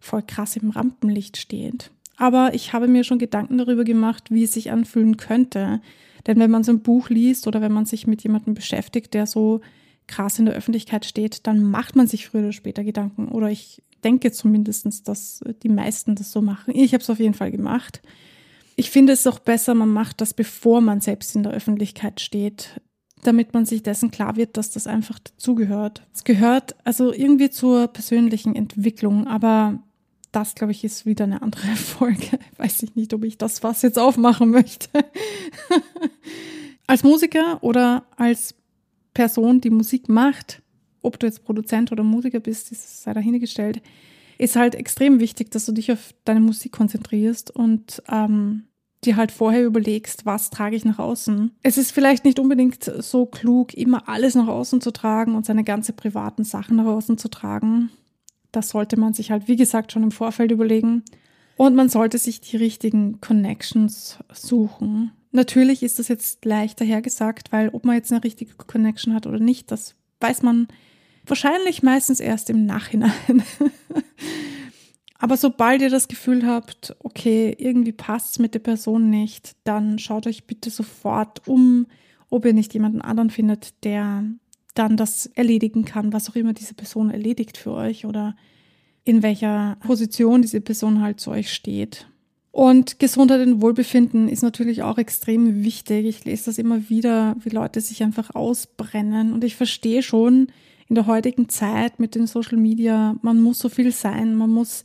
voll 0.00 0.22
krass 0.22 0.56
im 0.56 0.70
Rampenlicht 0.70 1.36
steht. 1.36 1.90
Aber 2.16 2.54
ich 2.54 2.72
habe 2.72 2.88
mir 2.88 3.04
schon 3.04 3.18
Gedanken 3.18 3.58
darüber 3.58 3.84
gemacht, 3.84 4.30
wie 4.30 4.44
es 4.44 4.52
sich 4.52 4.70
anfühlen 4.70 5.16
könnte. 5.16 5.80
Denn 6.26 6.38
wenn 6.38 6.50
man 6.50 6.64
so 6.64 6.72
ein 6.72 6.80
Buch 6.82 7.08
liest 7.08 7.46
oder 7.46 7.60
wenn 7.60 7.72
man 7.72 7.84
sich 7.84 8.06
mit 8.06 8.22
jemandem 8.22 8.54
beschäftigt, 8.54 9.14
der 9.14 9.26
so 9.26 9.60
krass 10.06 10.38
in 10.38 10.46
der 10.46 10.54
Öffentlichkeit 10.54 11.04
steht, 11.04 11.46
dann 11.46 11.62
macht 11.62 11.96
man 11.96 12.06
sich 12.06 12.26
früher 12.26 12.42
oder 12.42 12.52
später 12.52 12.84
Gedanken. 12.84 13.28
Oder 13.28 13.50
ich 13.50 13.82
denke 14.04 14.32
zumindest, 14.32 15.08
dass 15.08 15.40
die 15.62 15.68
meisten 15.68 16.14
das 16.14 16.32
so 16.32 16.42
machen. 16.42 16.74
Ich 16.74 16.92
habe 16.92 17.02
es 17.02 17.10
auf 17.10 17.20
jeden 17.20 17.34
Fall 17.34 17.50
gemacht. 17.50 18.02
Ich 18.76 18.90
finde 18.90 19.12
es 19.12 19.26
auch 19.26 19.38
besser, 19.38 19.74
man 19.74 19.90
macht 19.90 20.20
das, 20.20 20.34
bevor 20.34 20.80
man 20.80 21.00
selbst 21.00 21.36
in 21.36 21.42
der 21.42 21.52
Öffentlichkeit 21.52 22.20
steht, 22.20 22.80
damit 23.22 23.54
man 23.54 23.66
sich 23.66 23.82
dessen 23.82 24.10
klar 24.10 24.36
wird, 24.36 24.56
dass 24.56 24.70
das 24.70 24.86
einfach 24.86 25.18
dazugehört. 25.18 26.02
Es 26.12 26.24
gehört 26.24 26.74
also 26.84 27.12
irgendwie 27.12 27.50
zur 27.50 27.88
persönlichen 27.88 28.56
Entwicklung, 28.56 29.26
aber 29.26 29.78
das, 30.32 30.54
glaube 30.54 30.72
ich, 30.72 30.82
ist 30.84 31.06
wieder 31.06 31.24
eine 31.24 31.42
andere 31.42 31.66
Folge. 31.76 32.38
Weiß 32.56 32.82
ich 32.82 32.96
nicht, 32.96 33.14
ob 33.14 33.24
ich 33.24 33.38
das 33.38 33.62
was 33.62 33.82
jetzt 33.82 33.98
aufmachen 33.98 34.50
möchte. 34.50 34.88
als 36.86 37.04
Musiker 37.04 37.62
oder 37.62 38.04
als 38.16 38.54
Person, 39.14 39.60
die 39.60 39.70
Musik 39.70 40.08
macht, 40.08 40.62
ob 41.02 41.18
du 41.18 41.26
jetzt 41.26 41.44
Produzent 41.44 41.92
oder 41.92 42.02
Musiker 42.02 42.40
bist, 42.40 42.72
ist 42.72 43.02
sei 43.02 43.12
dahingestellt, 43.12 43.82
ist 44.38 44.56
halt 44.56 44.74
extrem 44.74 45.20
wichtig, 45.20 45.50
dass 45.50 45.66
du 45.66 45.72
dich 45.72 45.92
auf 45.92 46.14
deine 46.24 46.40
Musik 46.40 46.72
konzentrierst 46.72 47.50
und 47.50 48.02
ähm, 48.08 48.64
dir 49.04 49.16
halt 49.16 49.32
vorher 49.32 49.64
überlegst, 49.64 50.26
was 50.26 50.50
trage 50.50 50.76
ich 50.76 50.84
nach 50.84 50.98
außen. 50.98 51.52
Es 51.62 51.76
ist 51.76 51.92
vielleicht 51.92 52.24
nicht 52.24 52.38
unbedingt 52.38 52.84
so 52.84 53.26
klug, 53.26 53.74
immer 53.74 54.08
alles 54.08 54.34
nach 54.34 54.48
außen 54.48 54.80
zu 54.80 54.92
tragen 54.92 55.34
und 55.34 55.44
seine 55.44 55.64
ganze 55.64 55.92
privaten 55.92 56.44
Sachen 56.44 56.76
nach 56.76 56.86
außen 56.86 57.18
zu 57.18 57.28
tragen. 57.28 57.90
Das 58.52 58.68
sollte 58.70 58.98
man 58.98 59.14
sich 59.14 59.30
halt, 59.30 59.48
wie 59.48 59.56
gesagt, 59.56 59.92
schon 59.92 60.02
im 60.02 60.10
Vorfeld 60.10 60.50
überlegen. 60.50 61.02
Und 61.56 61.74
man 61.74 61.88
sollte 61.88 62.18
sich 62.18 62.40
die 62.40 62.56
richtigen 62.56 63.20
Connections 63.20 64.18
suchen. 64.32 65.12
Natürlich 65.32 65.82
ist 65.82 65.98
das 65.98 66.08
jetzt 66.08 66.44
leichter 66.44 66.84
hergesagt, 66.84 67.52
weil 67.52 67.70
ob 67.70 67.84
man 67.84 67.96
jetzt 67.96 68.12
eine 68.12 68.22
richtige 68.22 68.54
Connection 68.54 69.14
hat 69.14 69.26
oder 69.26 69.38
nicht, 69.38 69.70
das 69.70 69.94
weiß 70.20 70.42
man 70.42 70.68
wahrscheinlich 71.26 71.82
meistens 71.82 72.20
erst 72.20 72.50
im 72.50 72.66
Nachhinein. 72.66 73.12
Aber 75.18 75.36
sobald 75.36 75.82
ihr 75.82 75.90
das 75.90 76.08
Gefühl 76.08 76.46
habt, 76.46 76.96
okay, 76.98 77.54
irgendwie 77.56 77.92
passt 77.92 78.32
es 78.32 78.38
mit 78.40 78.54
der 78.54 78.58
Person 78.58 79.08
nicht, 79.08 79.54
dann 79.62 80.00
schaut 80.00 80.26
euch 80.26 80.46
bitte 80.46 80.68
sofort 80.68 81.46
um, 81.46 81.86
ob 82.28 82.44
ihr 82.44 82.52
nicht 82.52 82.74
jemanden 82.74 83.00
anderen 83.00 83.30
findet, 83.30 83.84
der 83.84 84.24
dann 84.74 84.96
das 84.96 85.26
erledigen 85.26 85.84
kann, 85.84 86.12
was 86.12 86.30
auch 86.30 86.36
immer 86.36 86.52
diese 86.52 86.74
Person 86.74 87.10
erledigt 87.10 87.58
für 87.58 87.72
euch 87.72 88.06
oder 88.06 88.36
in 89.04 89.22
welcher 89.22 89.76
Position 89.80 90.42
diese 90.42 90.60
Person 90.60 91.00
halt 91.00 91.20
zu 91.20 91.30
euch 91.30 91.52
steht. 91.52 92.06
Und 92.52 92.98
Gesundheit 92.98 93.46
und 93.46 93.62
Wohlbefinden 93.62 94.28
ist 94.28 94.42
natürlich 94.42 94.82
auch 94.82 94.98
extrem 94.98 95.64
wichtig. 95.64 96.04
Ich 96.04 96.24
lese 96.24 96.46
das 96.46 96.58
immer 96.58 96.90
wieder, 96.90 97.34
wie 97.42 97.48
Leute 97.48 97.80
sich 97.80 98.02
einfach 98.02 98.34
ausbrennen. 98.34 99.32
Und 99.32 99.42
ich 99.42 99.56
verstehe 99.56 100.02
schon 100.02 100.48
in 100.88 100.94
der 100.94 101.06
heutigen 101.06 101.48
Zeit 101.48 101.98
mit 101.98 102.14
den 102.14 102.26
Social 102.26 102.58
Media, 102.58 103.16
man 103.22 103.40
muss 103.40 103.58
so 103.58 103.70
viel 103.70 103.92
sein, 103.92 104.34
man 104.34 104.50
muss 104.50 104.84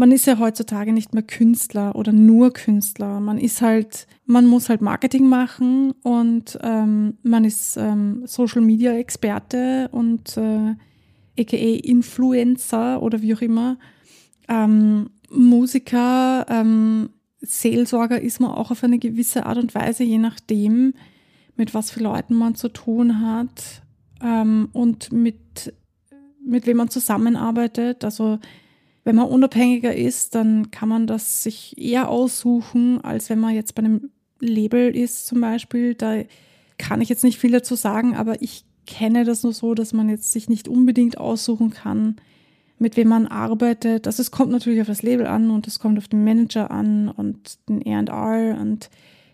man 0.00 0.12
ist 0.12 0.24
ja 0.24 0.38
heutzutage 0.38 0.94
nicht 0.94 1.12
mehr 1.12 1.22
Künstler 1.22 1.94
oder 1.94 2.10
nur 2.10 2.54
Künstler. 2.54 3.20
Man 3.20 3.36
ist 3.36 3.60
halt, 3.60 4.06
man 4.24 4.46
muss 4.46 4.70
halt 4.70 4.80
Marketing 4.80 5.28
machen 5.28 5.92
und 6.02 6.58
ähm, 6.62 7.18
man 7.22 7.44
ist 7.44 7.76
ähm, 7.76 8.22
Social 8.24 8.62
Media 8.62 8.94
Experte 8.94 9.90
und 9.92 10.38
äh, 10.38 10.74
aka 11.38 11.56
Influencer 11.56 13.02
oder 13.02 13.20
wie 13.20 13.34
auch 13.34 13.42
immer. 13.42 13.76
Ähm, 14.48 15.10
Musiker, 15.28 16.46
ähm, 16.48 17.10
Seelsorger 17.42 18.22
ist 18.22 18.40
man 18.40 18.52
auch 18.52 18.70
auf 18.70 18.82
eine 18.82 18.98
gewisse 18.98 19.44
Art 19.44 19.58
und 19.58 19.74
Weise, 19.74 20.02
je 20.02 20.18
nachdem, 20.18 20.94
mit 21.56 21.74
was 21.74 21.90
für 21.90 22.02
Leuten 22.02 22.36
man 22.36 22.54
zu 22.54 22.70
tun 22.70 23.20
hat 23.20 23.82
ähm, 24.22 24.70
und 24.72 25.12
mit, 25.12 25.74
mit 26.42 26.64
wem 26.64 26.78
man 26.78 26.88
zusammenarbeitet. 26.88 28.02
Also 28.02 28.38
wenn 29.04 29.16
man 29.16 29.28
unabhängiger 29.28 29.94
ist, 29.94 30.34
dann 30.34 30.70
kann 30.70 30.88
man 30.88 31.06
das 31.06 31.42
sich 31.42 31.78
eher 31.78 32.08
aussuchen, 32.08 33.00
als 33.02 33.30
wenn 33.30 33.38
man 33.38 33.54
jetzt 33.54 33.74
bei 33.74 33.82
einem 33.82 34.10
Label 34.40 34.94
ist 34.94 35.26
zum 35.26 35.40
Beispiel. 35.40 35.94
Da 35.94 36.22
kann 36.78 37.00
ich 37.00 37.08
jetzt 37.08 37.24
nicht 37.24 37.38
viel 37.38 37.52
dazu 37.52 37.74
sagen, 37.74 38.14
aber 38.16 38.42
ich 38.42 38.64
kenne 38.86 39.24
das 39.24 39.42
nur 39.42 39.52
so, 39.52 39.74
dass 39.74 39.92
man 39.92 40.08
jetzt 40.08 40.32
sich 40.32 40.48
nicht 40.48 40.68
unbedingt 40.68 41.18
aussuchen 41.18 41.70
kann, 41.70 42.16
mit 42.78 42.96
wem 42.96 43.08
man 43.08 43.26
arbeitet. 43.26 44.06
Also 44.06 44.22
es 44.22 44.30
kommt 44.30 44.50
natürlich 44.50 44.80
auf 44.80 44.86
das 44.86 45.02
Label 45.02 45.26
an 45.26 45.50
und 45.50 45.66
es 45.66 45.78
kommt 45.78 45.98
auf 45.98 46.08
den 46.08 46.24
Manager 46.24 46.70
an 46.70 47.08
und 47.08 47.58
den 47.68 47.82
R&R 47.82 48.58
und 48.60 48.90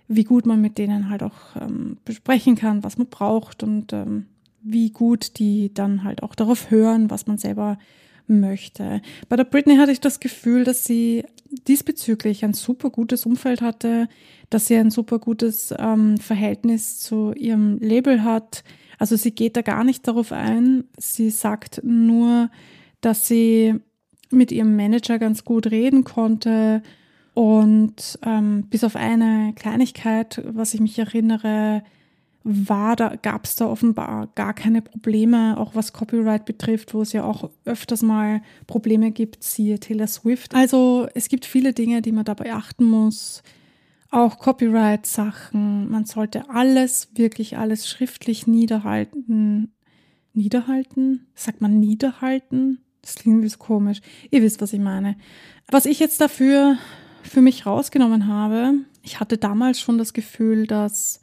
wie 0.09 0.25
gut 0.25 0.47
man 0.47 0.61
mit 0.61 0.79
denen 0.79 1.09
halt 1.11 1.23
auch 1.23 1.57
ähm, 1.61 1.99
besprechen 2.05 2.55
kann, 2.55 2.85
was 2.85 2.99
man 2.99 3.09
braucht 3.09 3.63
und 3.63 3.93
ähm, 3.93 4.27
wie 4.63 4.91
gut 4.91 5.39
die 5.39 5.73
dann 5.73 6.05
halt 6.05 6.23
auch 6.23 6.35
darauf 6.35 6.71
hören, 6.71 7.11
was 7.11 7.27
man 7.27 7.39
selber 7.39 7.79
möchte. 8.27 9.01
Bei 9.29 9.37
der 9.37 9.45
Britney 9.45 9.77
hatte 9.77 9.93
ich 9.93 10.01
das 10.01 10.21
Gefühl, 10.21 10.65
dass 10.65 10.85
sie 10.85 11.25
diesbezüglich 11.69 12.45
ein 12.45 12.55
super 12.55 12.91
gutes 12.91 13.27
Umfeld 13.27 13.61
hatte, 13.61 14.09
dass 14.51 14.67
sie 14.67 14.77
ein 14.77 14.91
super 14.91 15.19
gutes 15.19 15.75
ähm, 15.79 16.19
Verhältnis 16.19 16.99
zu 16.99 17.33
ihrem 17.33 17.79
Label 17.79 18.25
hat. 18.25 18.65
Also 18.99 19.17
sie 19.17 19.33
geht 19.33 19.57
da 19.57 19.63
gar 19.63 19.85
nicht 19.85 20.07
darauf 20.07 20.33
ein. 20.33 20.85
Sie 20.99 21.31
sagt 21.31 21.81
nur, 21.85 22.51
dass 23.01 23.27
sie 23.29 23.75
mit 24.31 24.53
ihrem 24.53 24.77
Manager 24.77 25.19
ganz 25.19 25.45
gut 25.45 25.71
reden 25.71 26.05
konnte. 26.05 26.83
Und 27.35 28.19
ähm, 28.25 28.65
bis 28.71 28.83
auf 28.83 28.97
eine 28.97 29.53
Kleinigkeit, 29.57 30.43
was 30.47 30.73
ich 30.73 30.81
mich 30.81 30.99
erinnere, 30.99 31.83
war, 32.49 32.95
da 32.95 33.17
gab 33.17 33.45
es 33.45 33.57
da 33.57 33.67
offenbar 33.67 34.29
gar 34.37 34.55
keine 34.55 34.81
Probleme, 34.81 35.59
auch 35.59 35.75
was 35.75 35.93
Copyright 35.93 36.45
betrifft, 36.45 36.95
wo 36.95 37.03
es 37.03 37.13
ja 37.13 37.25
auch 37.25 37.51
öfters 37.65 38.03
mal 38.03 38.41
Probleme 38.69 39.11
gibt, 39.11 39.43
siehe 39.43 39.81
Taylor 39.81 40.07
Swift. 40.07 40.55
Also 40.55 41.09
es 41.15 41.29
gibt 41.29 41.45
viele 41.45 41.73
Dinge, 41.73 42.03
die 42.03 42.13
man 42.13 42.25
da 42.25 42.35
beachten 42.35 42.85
muss. 42.85 43.43
Auch 44.11 44.39
Copyright-Sachen. 44.39 45.91
Man 45.91 46.05
sollte 46.05 46.49
alles, 46.49 47.09
wirklich 47.17 47.59
alles 47.59 47.89
schriftlich 47.89 48.47
niederhalten. 48.47 49.75
Niederhalten? 50.33 51.27
Sagt 51.35 51.61
man 51.61 51.81
niederhalten? 51.81 52.79
Das 53.03 53.17
klingt 53.17 53.43
wie 53.43 53.49
so 53.49 53.59
komisch. 53.59 54.01
Ihr 54.31 54.43
wisst, 54.43 54.61
was 54.61 54.73
ich 54.73 54.81
meine. 54.81 55.17
Was 55.69 55.85
ich 55.85 55.99
jetzt 55.99 56.21
dafür 56.21 56.79
für 57.25 57.41
mich 57.41 57.67
rausgenommen 57.67 58.29
habe, 58.29 58.75
ich 59.03 59.19
hatte 59.19 59.37
damals 59.37 59.81
schon 59.81 59.99
das 59.99 60.13
Gefühl, 60.13 60.69
dass 60.69 61.21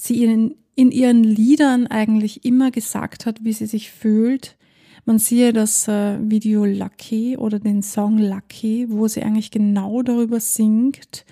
sie 0.00 0.24
in, 0.24 0.54
in 0.74 0.90
ihren 0.90 1.22
Liedern 1.22 1.86
eigentlich 1.86 2.44
immer 2.44 2.70
gesagt 2.70 3.26
hat, 3.26 3.44
wie 3.44 3.52
sie 3.52 3.66
sich 3.66 3.90
fühlt. 3.90 4.56
Man 5.04 5.18
siehe 5.18 5.52
das 5.52 5.88
äh, 5.88 6.18
Video 6.20 6.64
Lucky 6.64 7.36
oder 7.36 7.58
den 7.58 7.82
Song 7.82 8.18
Lucky, 8.18 8.86
wo 8.88 9.08
sie 9.08 9.22
eigentlich 9.22 9.50
genau 9.50 10.02
darüber 10.02 10.40
singt. 10.40 11.24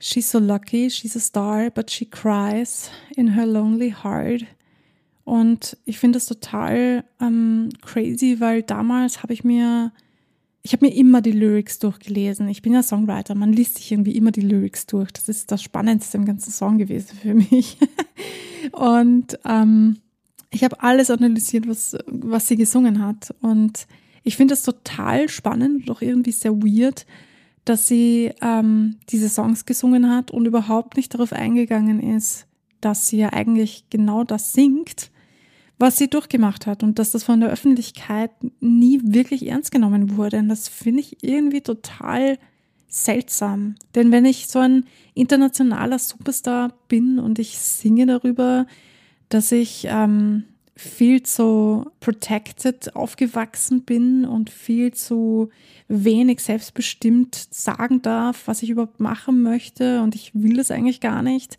She's 0.00 0.30
so 0.30 0.38
lucky, 0.38 0.90
she's 0.90 1.16
a 1.16 1.20
star, 1.20 1.70
but 1.70 1.90
she 1.90 2.06
cries 2.06 2.90
in 3.16 3.34
her 3.34 3.46
lonely 3.46 3.94
heart. 4.02 4.44
Und 5.24 5.76
ich 5.84 5.98
finde 5.98 6.16
das 6.16 6.26
total 6.26 7.04
ähm, 7.20 7.68
crazy, 7.82 8.40
weil 8.40 8.62
damals 8.62 9.22
habe 9.22 9.34
ich 9.34 9.44
mir 9.44 9.92
ich 10.62 10.72
habe 10.72 10.86
mir 10.86 10.94
immer 10.94 11.22
die 11.22 11.32
Lyrics 11.32 11.78
durchgelesen. 11.78 12.48
Ich 12.48 12.62
bin 12.62 12.74
ja 12.74 12.82
Songwriter, 12.82 13.34
man 13.34 13.52
liest 13.52 13.76
sich 13.76 13.92
irgendwie 13.92 14.16
immer 14.16 14.30
die 14.30 14.42
Lyrics 14.42 14.86
durch. 14.86 15.10
Das 15.12 15.28
ist 15.28 15.50
das 15.50 15.62
Spannendste 15.62 16.18
im 16.18 16.26
ganzen 16.26 16.52
Song 16.52 16.78
gewesen 16.78 17.16
für 17.16 17.34
mich. 17.50 17.78
und 18.72 19.38
ähm, 19.44 19.98
ich 20.50 20.64
habe 20.64 20.82
alles 20.82 21.10
analysiert, 21.10 21.68
was, 21.68 21.96
was 22.06 22.48
sie 22.48 22.56
gesungen 22.56 23.02
hat. 23.04 23.34
Und 23.40 23.86
ich 24.22 24.36
finde 24.36 24.52
das 24.52 24.62
total 24.62 25.28
spannend 25.28 25.88
und 25.88 25.96
auch 25.96 26.02
irgendwie 26.02 26.32
sehr 26.32 26.52
weird, 26.52 27.06
dass 27.64 27.88
sie 27.88 28.32
ähm, 28.42 28.96
diese 29.08 29.28
Songs 29.28 29.64
gesungen 29.64 30.10
hat 30.10 30.30
und 30.30 30.46
überhaupt 30.46 30.96
nicht 30.96 31.14
darauf 31.14 31.32
eingegangen 31.32 32.00
ist, 32.00 32.46
dass 32.80 33.08
sie 33.08 33.18
ja 33.18 33.32
eigentlich 33.32 33.84
genau 33.90 34.24
das 34.24 34.52
singt, 34.52 35.10
was 35.80 35.96
sie 35.96 36.08
durchgemacht 36.08 36.66
hat 36.66 36.82
und 36.82 36.98
dass 36.98 37.10
das 37.10 37.24
von 37.24 37.40
der 37.40 37.50
Öffentlichkeit 37.50 38.30
nie 38.60 39.00
wirklich 39.02 39.46
ernst 39.46 39.72
genommen 39.72 40.16
wurde. 40.16 40.38
Und 40.38 40.48
das 40.48 40.68
finde 40.68 41.00
ich 41.00 41.24
irgendwie 41.24 41.62
total 41.62 42.38
seltsam. 42.86 43.76
Denn 43.94 44.12
wenn 44.12 44.26
ich 44.26 44.48
so 44.48 44.58
ein 44.58 44.84
internationaler 45.14 45.98
Superstar 45.98 46.74
bin 46.88 47.18
und 47.18 47.38
ich 47.38 47.58
singe 47.58 48.04
darüber, 48.04 48.66
dass 49.30 49.52
ich 49.52 49.86
ähm, 49.88 50.44
viel 50.76 51.22
zu 51.22 51.86
protected 52.00 52.94
aufgewachsen 52.94 53.82
bin 53.82 54.26
und 54.26 54.50
viel 54.50 54.92
zu 54.92 55.48
wenig 55.88 56.40
selbstbestimmt 56.40 57.48
sagen 57.50 58.02
darf, 58.02 58.46
was 58.46 58.62
ich 58.62 58.70
überhaupt 58.70 59.00
machen 59.00 59.42
möchte 59.42 60.02
und 60.02 60.14
ich 60.14 60.32
will 60.34 60.56
das 60.56 60.70
eigentlich 60.70 61.00
gar 61.00 61.22
nicht. 61.22 61.58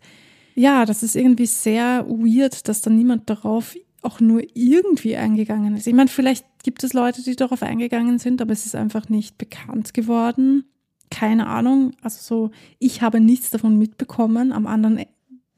Ja, 0.54 0.84
das 0.84 1.02
ist 1.02 1.16
irgendwie 1.16 1.46
sehr 1.46 2.06
weird, 2.08 2.68
dass 2.68 2.82
da 2.82 2.90
niemand 2.90 3.28
darauf 3.30 3.74
auch 4.02 4.20
nur 4.20 4.42
irgendwie 4.54 5.16
eingegangen 5.16 5.76
ist. 5.76 5.86
Ich 5.86 5.94
meine, 5.94 6.08
vielleicht 6.08 6.44
gibt 6.62 6.84
es 6.84 6.92
Leute, 6.92 7.22
die 7.22 7.36
darauf 7.36 7.62
eingegangen 7.62 8.18
sind, 8.18 8.42
aber 8.42 8.52
es 8.52 8.66
ist 8.66 8.74
einfach 8.74 9.08
nicht 9.08 9.38
bekannt 9.38 9.94
geworden. 9.94 10.64
Keine 11.10 11.46
Ahnung. 11.46 11.92
Also 12.02 12.18
so, 12.20 12.50
ich 12.78 13.02
habe 13.02 13.20
nichts 13.20 13.50
davon 13.50 13.78
mitbekommen 13.78 14.52
am 14.52 14.66
anderen 14.66 15.04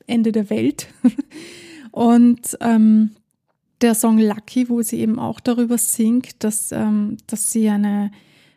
Ende 0.07 0.33
der 0.33 0.51
Welt. 0.51 0.89
Und 1.91 2.59
ähm, 2.61 3.11
der 3.81 3.95
Song 3.95 4.19
Lucky, 4.19 4.69
wo 4.69 4.83
sie 4.83 5.01
eben 5.01 5.19
auch 5.19 5.41
darüber 5.41 5.79
singt, 5.79 6.43
dass, 6.43 6.73
ähm, 6.73 7.17
dass 7.27 7.51
sie 7.51 7.69
eine 7.69 8.11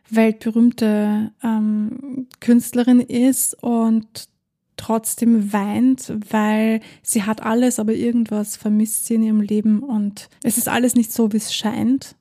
weltberühmte 0.10 1.32
ähm, 1.44 2.28
Künstlerin 2.40 3.00
ist 3.00 3.62
und 3.62 4.30
trotzdem 4.78 5.52
weint, 5.52 6.14
weil 6.30 6.80
sie 7.04 7.24
hat 7.24 7.44
alles, 7.44 7.80
aber 7.80 7.94
irgendwas 7.94 8.56
vermisst 8.56 9.06
sie 9.06 9.16
in 9.16 9.24
ihrem 9.24 9.42
Leben 9.42 9.82
und 9.82 10.30
es 10.44 10.58
ist 10.58 10.70
alles 10.70 10.96
nicht 10.96 11.12
so, 11.12 11.34
wie 11.34 11.38
es 11.38 11.54
scheint. 11.54 12.16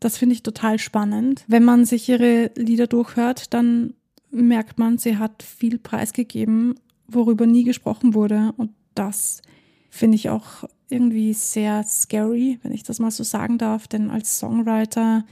Das 0.00 0.16
finde 0.16 0.34
ich 0.34 0.42
total 0.42 0.78
spannend. 0.78 1.44
Wenn 1.48 1.64
man 1.64 1.84
sich 1.84 2.08
ihre 2.08 2.52
Lieder 2.54 2.86
durchhört, 2.86 3.52
dann 3.52 3.94
merkt 4.30 4.78
man, 4.78 4.98
sie 4.98 5.18
hat 5.18 5.42
viel 5.42 5.78
preisgegeben, 5.78 6.78
worüber 7.08 7.46
nie 7.46 7.64
gesprochen 7.64 8.14
wurde 8.14 8.54
und 8.56 8.70
das 8.94 9.42
finde 9.90 10.16
ich 10.16 10.28
auch 10.28 10.64
irgendwie 10.90 11.34
sehr 11.34 11.82
scary, 11.84 12.58
wenn 12.62 12.72
ich 12.72 12.82
das 12.82 12.98
mal 12.98 13.10
so 13.10 13.24
sagen 13.24 13.58
darf, 13.58 13.88
denn 13.88 14.10
als 14.10 14.38
Songwriter 14.38 15.24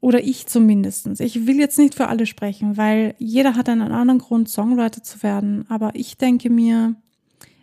oder 0.00 0.22
ich 0.22 0.46
zumindestens. 0.46 1.20
Ich 1.20 1.46
will 1.46 1.58
jetzt 1.58 1.78
nicht 1.78 1.94
für 1.94 2.08
alle 2.08 2.26
sprechen, 2.26 2.76
weil 2.76 3.14
jeder 3.18 3.56
hat 3.56 3.68
einen 3.68 3.92
anderen 3.92 4.20
Grund, 4.20 4.48
Songwriter 4.48 5.02
zu 5.02 5.22
werden. 5.22 5.64
Aber 5.68 5.90
ich 5.94 6.16
denke 6.16 6.50
mir, 6.50 6.94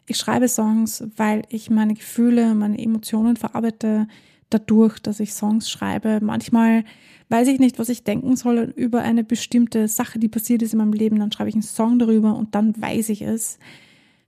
ich 0.05 0.17
schreibe 0.17 0.47
Songs, 0.47 1.03
weil 1.15 1.43
ich 1.49 1.69
meine 1.69 1.93
Gefühle, 1.93 2.53
meine 2.55 2.77
Emotionen 2.77 3.37
verarbeite 3.37 4.07
dadurch, 4.49 4.99
dass 4.99 5.19
ich 5.19 5.33
Songs 5.33 5.69
schreibe. 5.69 6.19
Manchmal 6.21 6.83
weiß 7.29 7.47
ich 7.47 7.59
nicht, 7.59 7.79
was 7.79 7.89
ich 7.89 8.03
denken 8.03 8.35
soll 8.35 8.73
über 8.75 9.01
eine 9.01 9.23
bestimmte 9.23 9.87
Sache, 9.87 10.19
die 10.19 10.29
passiert 10.29 10.61
ist 10.61 10.73
in 10.73 10.79
meinem 10.79 10.93
Leben. 10.93 11.19
Dann 11.19 11.31
schreibe 11.31 11.49
ich 11.49 11.55
einen 11.55 11.63
Song 11.63 11.99
darüber 11.99 12.35
und 12.35 12.53
dann 12.53 12.79
weiß 12.79 13.09
ich 13.09 13.21
es, 13.21 13.57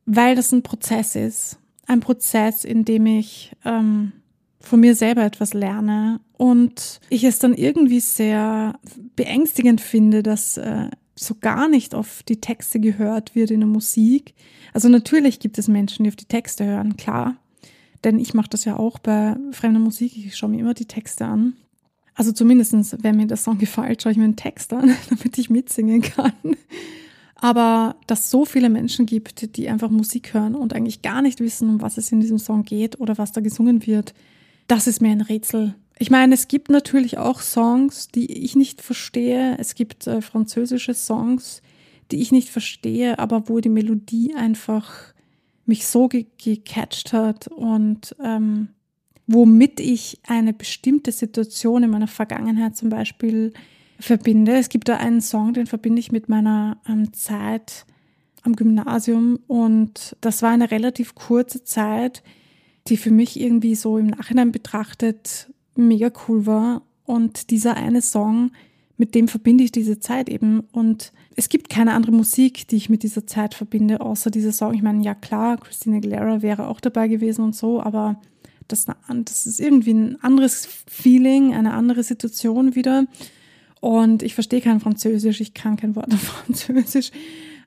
weil 0.05 0.35
das 0.35 0.51
ein 0.51 0.63
Prozess 0.63 1.15
ist 1.15 1.59
ein 1.87 2.01
Prozess, 2.01 2.63
in 2.65 2.85
dem 2.85 3.05
ich 3.05 3.53
ähm, 3.65 4.11
von 4.59 4.79
mir 4.79 4.93
selber 4.93 5.23
etwas 5.23 5.53
lerne 5.53 6.19
und 6.37 6.99
ich 7.09 7.23
es 7.23 7.39
dann 7.39 7.55
irgendwie 7.55 7.99
sehr 7.99 8.79
beängstigend 9.15 9.81
finde, 9.81 10.21
dass 10.21 10.57
äh, 10.57 10.89
so 11.15 11.35
gar 11.35 11.67
nicht 11.67 11.95
auf 11.95 12.21
die 12.23 12.39
Texte 12.39 12.79
gehört 12.79 13.33
wird 13.33 13.49
in 13.49 13.61
der 13.61 13.67
Musik. 13.67 14.35
Also 14.71 14.87
natürlich 14.87 15.39
gibt 15.39 15.57
es 15.57 15.67
Menschen, 15.67 16.03
die 16.03 16.09
auf 16.09 16.15
die 16.15 16.25
Texte 16.25 16.63
hören, 16.63 16.95
klar. 16.95 17.37
Denn 18.03 18.19
ich 18.19 18.35
mache 18.35 18.49
das 18.49 18.65
ja 18.65 18.77
auch 18.77 18.99
bei 18.99 19.35
fremder 19.51 19.79
Musik. 19.79 20.15
Ich 20.15 20.37
schaue 20.37 20.51
mir 20.51 20.59
immer 20.59 20.75
die 20.75 20.85
Texte 20.85 21.25
an. 21.25 21.53
Also 22.13 22.31
zumindestens, 22.31 22.95
wenn 23.01 23.17
mir 23.17 23.25
der 23.25 23.37
Song 23.37 23.57
gefällt, 23.57 24.03
schaue 24.03 24.11
ich 24.11 24.17
mir 24.17 24.25
einen 24.25 24.35
Text 24.35 24.73
an, 24.73 24.95
damit 25.09 25.37
ich 25.39 25.49
mitsingen 25.49 26.03
kann. 26.03 26.33
Aber 27.33 27.95
dass 28.05 28.29
so 28.29 28.45
viele 28.45 28.69
Menschen 28.69 29.07
gibt, 29.07 29.57
die 29.57 29.69
einfach 29.69 29.89
Musik 29.89 30.35
hören 30.35 30.53
und 30.53 30.73
eigentlich 30.73 31.01
gar 31.01 31.23
nicht 31.23 31.39
wissen, 31.39 31.69
um 31.69 31.81
was 31.81 31.97
es 31.97 32.11
in 32.11 32.19
diesem 32.19 32.37
Song 32.37 32.63
geht 32.63 32.99
oder 32.99 33.17
was 33.17 33.31
da 33.31 33.41
gesungen 33.41 33.87
wird, 33.87 34.13
das 34.67 34.85
ist 34.85 35.01
mir 35.01 35.09
ein 35.09 35.21
Rätsel. 35.21 35.75
Ich 35.99 36.11
meine, 36.11 36.35
es 36.35 36.47
gibt 36.47 36.69
natürlich 36.69 37.17
auch 37.17 37.41
Songs, 37.41 38.09
die 38.09 38.31
ich 38.31 38.55
nicht 38.55 38.81
verstehe. 38.81 39.57
Es 39.57 39.73
gibt 39.73 40.05
äh, 40.05 40.21
französische 40.21 40.93
Songs, 40.93 41.61
die 42.11 42.21
ich 42.21 42.31
nicht 42.31 42.49
verstehe, 42.49 43.17
aber 43.19 43.49
wo 43.49 43.59
die 43.59 43.69
Melodie 43.69 44.35
einfach 44.35 45.13
mich 45.65 45.87
so 45.87 46.07
ge 46.07 46.25
gecatcht 46.37 47.13
hat 47.13 47.47
und 47.47 48.15
ähm, 48.23 48.69
womit 49.25 49.79
ich 49.79 50.19
eine 50.25 50.53
bestimmte 50.53 51.11
Situation 51.11 51.83
in 51.83 51.89
meiner 51.89 52.07
Vergangenheit 52.07 52.77
zum 52.77 52.89
Beispiel 52.89 53.53
verbinde. 53.99 54.53
Es 54.53 54.69
gibt 54.69 54.87
da 54.87 54.97
einen 54.97 55.21
Song, 55.21 55.53
den 55.53 55.67
verbinde 55.67 55.99
ich 55.99 56.11
mit 56.11 56.29
meiner 56.29 56.77
ähm, 56.87 57.11
Zeit 57.11 57.85
am 58.43 58.55
Gymnasium 58.55 59.39
und 59.47 60.15
das 60.21 60.41
war 60.41 60.51
eine 60.51 60.71
relativ 60.71 61.15
kurze 61.15 61.63
Zeit, 61.63 62.23
die 62.87 62.95
für 62.95 63.11
mich 63.11 63.37
irgendwie 63.37 63.75
so 63.75 63.97
im 63.97 64.07
Nachhinein 64.07 64.53
betrachtet 64.53 65.51
mega 65.77 66.11
cool 66.27 66.45
war 66.45 66.81
und 67.05 67.51
dieser 67.51 67.75
eine 67.75 68.01
Song, 68.01 68.51
mit 68.97 69.13
dem 69.15 69.27
verbinde 69.27 69.63
ich 69.63 69.71
diese 69.71 69.99
Zeit 69.99 70.27
eben 70.29 70.61
und 70.71 71.11
es 71.35 71.49
gibt 71.49 71.69
keine 71.69 71.93
andere 71.93 72.11
Musik, 72.11 72.67
die 72.67 72.77
ich 72.77 72.89
mit 72.89 73.03
dieser 73.03 73.27
Zeit 73.27 73.53
verbinde, 73.53 74.01
außer 74.01 74.31
dieser 74.31 74.51
Song. 74.51 74.73
Ich 74.73 74.81
meine, 74.81 75.03
ja 75.03 75.13
klar, 75.13 75.57
Christina 75.57 75.97
Aguilera 75.97 76.41
wäre 76.41 76.67
auch 76.67 76.79
dabei 76.79 77.07
gewesen 77.07 77.43
und 77.43 77.55
so, 77.55 77.79
aber 77.79 78.19
das, 78.67 78.85
das 79.07 79.45
ist 79.45 79.59
irgendwie 79.59 79.93
ein 79.93 80.17
anderes 80.21 80.67
Feeling, 80.87 81.53
eine 81.53 81.73
andere 81.73 82.03
Situation 82.03 82.75
wieder. 82.75 83.05
Und 83.79 84.23
ich 84.23 84.33
verstehe 84.33 84.61
kein 84.61 84.79
Französisch, 84.79 85.39
ich 85.39 85.53
kann 85.53 85.77
kein 85.77 85.95
Wort 85.95 86.11
auf 86.13 86.19
Französisch. 86.19 87.11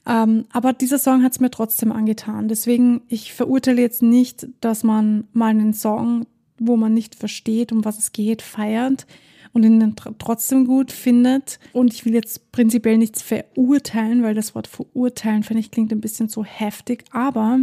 Ähm, 0.07 0.47
aber 0.53 0.73
dieser 0.73 0.99
Song 0.99 1.23
hat 1.23 1.33
es 1.33 1.41
mir 1.41 1.51
trotzdem 1.51 1.93
angetan. 1.93 2.49
Deswegen, 2.49 3.03
ich 3.09 3.33
verurteile 3.33 3.81
jetzt 3.81 4.03
nicht, 4.03 4.49
dass 4.61 4.83
man 4.83 5.29
mal 5.33 5.49
einen 5.49 5.75
Song, 5.75 6.27
wo 6.61 6.77
man 6.77 6.95
nicht 6.95 7.17
versteht, 7.17 7.73
um 7.73 7.85
was 7.85 7.99
es 7.99 8.13
geht, 8.13 8.43
feiert 8.43 9.07
und 9.53 9.65
ihn 9.65 9.97
trotzdem 10.19 10.67
gut 10.67 10.93
findet. 10.93 11.59
Und 11.73 11.93
ich 11.93 12.05
will 12.05 12.15
jetzt 12.15 12.53
prinzipiell 12.53 12.99
nichts 12.99 13.23
verurteilen, 13.23 14.23
weil 14.23 14.35
das 14.35 14.55
Wort 14.55 14.69
verurteilen, 14.69 15.43
finde 15.43 15.61
ich, 15.61 15.71
klingt 15.71 15.93
ein 15.93 16.01
bisschen 16.01 16.29
so 16.29 16.45
heftig. 16.45 17.05
Aber 17.11 17.61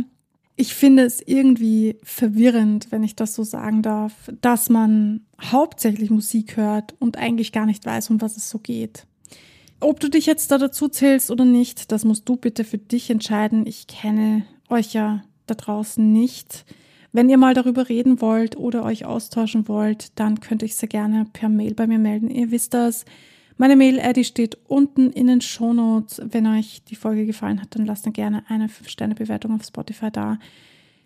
ich 0.58 0.74
finde 0.74 1.04
es 1.04 1.22
irgendwie 1.26 1.98
verwirrend, 2.04 2.88
wenn 2.92 3.04
ich 3.04 3.16
das 3.16 3.36
so 3.36 3.44
sagen 3.44 3.84
darf, 3.84 4.14
dass 4.42 4.70
man 4.70 5.22
hauptsächlich 5.40 6.10
Musik 6.10 6.58
hört 6.58 6.96
und 7.00 7.18
eigentlich 7.18 7.52
gar 7.52 7.66
nicht 7.66 7.86
weiß, 7.86 8.10
um 8.10 8.20
was 8.22 8.36
es 8.36 8.50
so 8.50 8.60
geht. 8.60 9.06
Ob 9.80 10.00
du 10.00 10.10
dich 10.10 10.26
jetzt 10.26 10.50
da 10.50 10.58
dazu 10.58 10.88
zählst 10.88 11.30
oder 11.30 11.46
nicht, 11.46 11.92
das 11.92 12.04
musst 12.04 12.28
du 12.28 12.36
bitte 12.36 12.64
für 12.64 12.80
dich 12.80 13.12
entscheiden. 13.12 13.68
Ich 13.68 13.86
kenne 13.86 14.44
euch 14.70 14.94
ja 14.94 15.24
da 15.46 15.54
draußen 15.54 16.12
nicht. 16.12 16.66
Wenn 17.12 17.30
ihr 17.30 17.38
mal 17.38 17.54
darüber 17.54 17.90
reden 17.90 18.22
wollt 18.22 18.58
oder 18.58 18.84
euch 18.84 19.06
austauschen 19.06 19.68
wollt, 19.68 20.12
dann 20.20 20.40
könnt 20.40 20.62
ihr 20.62 20.66
euch 20.66 20.76
sehr 20.76 20.90
gerne 20.90 21.26
per 21.32 21.50
Mail 21.50 21.74
bei 21.74 21.88
mir 21.88 22.00
melden. 22.00 22.30
Ihr 22.30 22.52
wisst 22.52 22.74
das. 22.74 23.06
Meine 23.58 23.76
Mail-ID 23.76 24.26
steht 24.26 24.58
unten 24.68 25.12
in 25.12 25.28
den 25.28 25.42
Shownotes. 25.42 26.22
Wenn 26.24 26.46
euch 26.46 26.84
die 26.88 26.96
Folge 26.96 27.26
gefallen 27.26 27.60
hat, 27.62 27.76
dann 27.76 27.86
lasst 27.86 28.06
mir 28.06 28.12
gerne 28.12 28.44
eine 28.50 28.68
5-Sterne-Bewertung 28.68 29.56
auf 29.56 29.64
Spotify 29.66 30.12
da. 30.12 30.38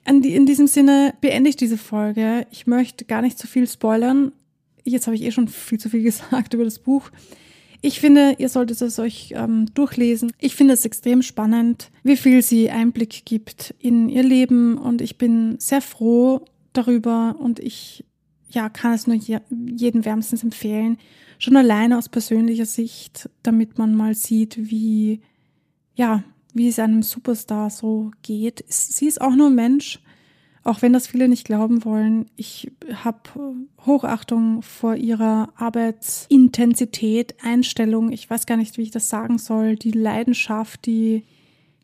In 0.05 0.45
diesem 0.45 0.67
Sinne 0.67 1.13
beende 1.21 1.49
ich 1.49 1.55
diese 1.55 1.77
Folge. 1.77 2.45
Ich 2.51 2.67
möchte 2.67 3.05
gar 3.05 3.21
nicht 3.21 3.37
zu 3.37 3.47
viel 3.47 3.67
spoilern. 3.67 4.33
Jetzt 4.83 5.07
habe 5.07 5.15
ich 5.15 5.21
eh 5.21 5.31
schon 5.31 5.47
viel 5.47 5.79
zu 5.79 5.89
viel 5.89 6.03
gesagt 6.03 6.53
über 6.53 6.65
das 6.65 6.79
Buch. 6.79 7.09
Ich 7.81 7.99
finde, 7.99 8.35
ihr 8.37 8.49
solltet 8.49 8.81
es 8.81 8.99
euch 8.99 9.33
ähm, 9.35 9.65
durchlesen. 9.73 10.31
Ich 10.37 10.55
finde 10.55 10.75
es 10.75 10.85
extrem 10.85 11.23
spannend, 11.23 11.89
wie 12.03 12.15
viel 12.15 12.43
sie 12.43 12.69
Einblick 12.69 13.25
gibt 13.25 13.73
in 13.79 14.07
ihr 14.07 14.23
Leben 14.23 14.77
und 14.77 15.01
ich 15.01 15.17
bin 15.17 15.59
sehr 15.59 15.81
froh 15.81 16.45
darüber 16.73 17.35
und 17.39 17.59
ich 17.59 18.05
ja, 18.49 18.69
kann 18.69 18.93
es 18.93 19.07
nur 19.07 19.15
jedem 19.15 20.05
wärmstens 20.05 20.43
empfehlen. 20.43 20.97
Schon 21.39 21.57
alleine 21.57 21.97
aus 21.97 22.09
persönlicher 22.09 22.65
Sicht, 22.65 23.29
damit 23.41 23.77
man 23.77 23.95
mal 23.95 24.13
sieht, 24.13 24.69
wie, 24.69 25.21
ja, 25.95 26.23
wie 26.53 26.67
es 26.67 26.77
einem 26.77 27.01
Superstar 27.01 27.69
so 27.69 28.11
geht. 28.21 28.63
Sie 28.67 29.07
ist 29.07 29.21
auch 29.21 29.35
nur 29.35 29.47
ein 29.47 29.55
Mensch, 29.55 29.99
auch 30.63 30.81
wenn 30.81 30.93
das 30.93 31.07
viele 31.07 31.27
nicht 31.27 31.45
glauben 31.45 31.85
wollen. 31.85 32.25
Ich 32.35 32.71
habe 32.93 33.19
Hochachtung 33.85 34.61
vor 34.61 34.95
ihrer 34.95 35.49
Arbeitsintensität, 35.55 37.35
Einstellung. 37.43 38.11
Ich 38.11 38.29
weiß 38.29 38.45
gar 38.45 38.57
nicht, 38.57 38.77
wie 38.77 38.83
ich 38.83 38.91
das 38.91 39.09
sagen 39.09 39.37
soll. 39.37 39.75
Die 39.75 39.91
Leidenschaft, 39.91 40.85
die, 40.85 41.23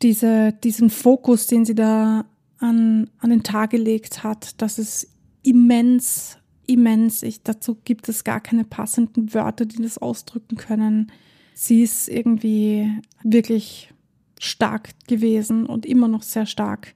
diese, 0.02 0.52
diesen 0.52 0.90
Fokus, 0.90 1.46
den 1.46 1.64
sie 1.64 1.74
da 1.74 2.24
an, 2.58 3.10
an 3.18 3.30
den 3.30 3.42
Tag 3.42 3.70
gelegt 3.70 4.22
hat, 4.22 4.60
das 4.62 4.78
ist 4.78 5.08
immens 5.42 6.38
immens. 6.68 7.22
Ich, 7.22 7.42
dazu 7.42 7.76
gibt 7.84 8.08
es 8.08 8.22
gar 8.22 8.40
keine 8.40 8.64
passenden 8.64 9.34
Wörter, 9.34 9.66
die 9.66 9.82
das 9.82 9.98
ausdrücken 9.98 10.56
können. 10.56 11.10
Sie 11.54 11.82
ist 11.82 12.08
irgendwie 12.08 12.92
wirklich 13.24 13.92
stark 14.38 14.90
gewesen 15.08 15.66
und 15.66 15.84
immer 15.86 16.06
noch 16.06 16.22
sehr 16.22 16.46
stark, 16.46 16.94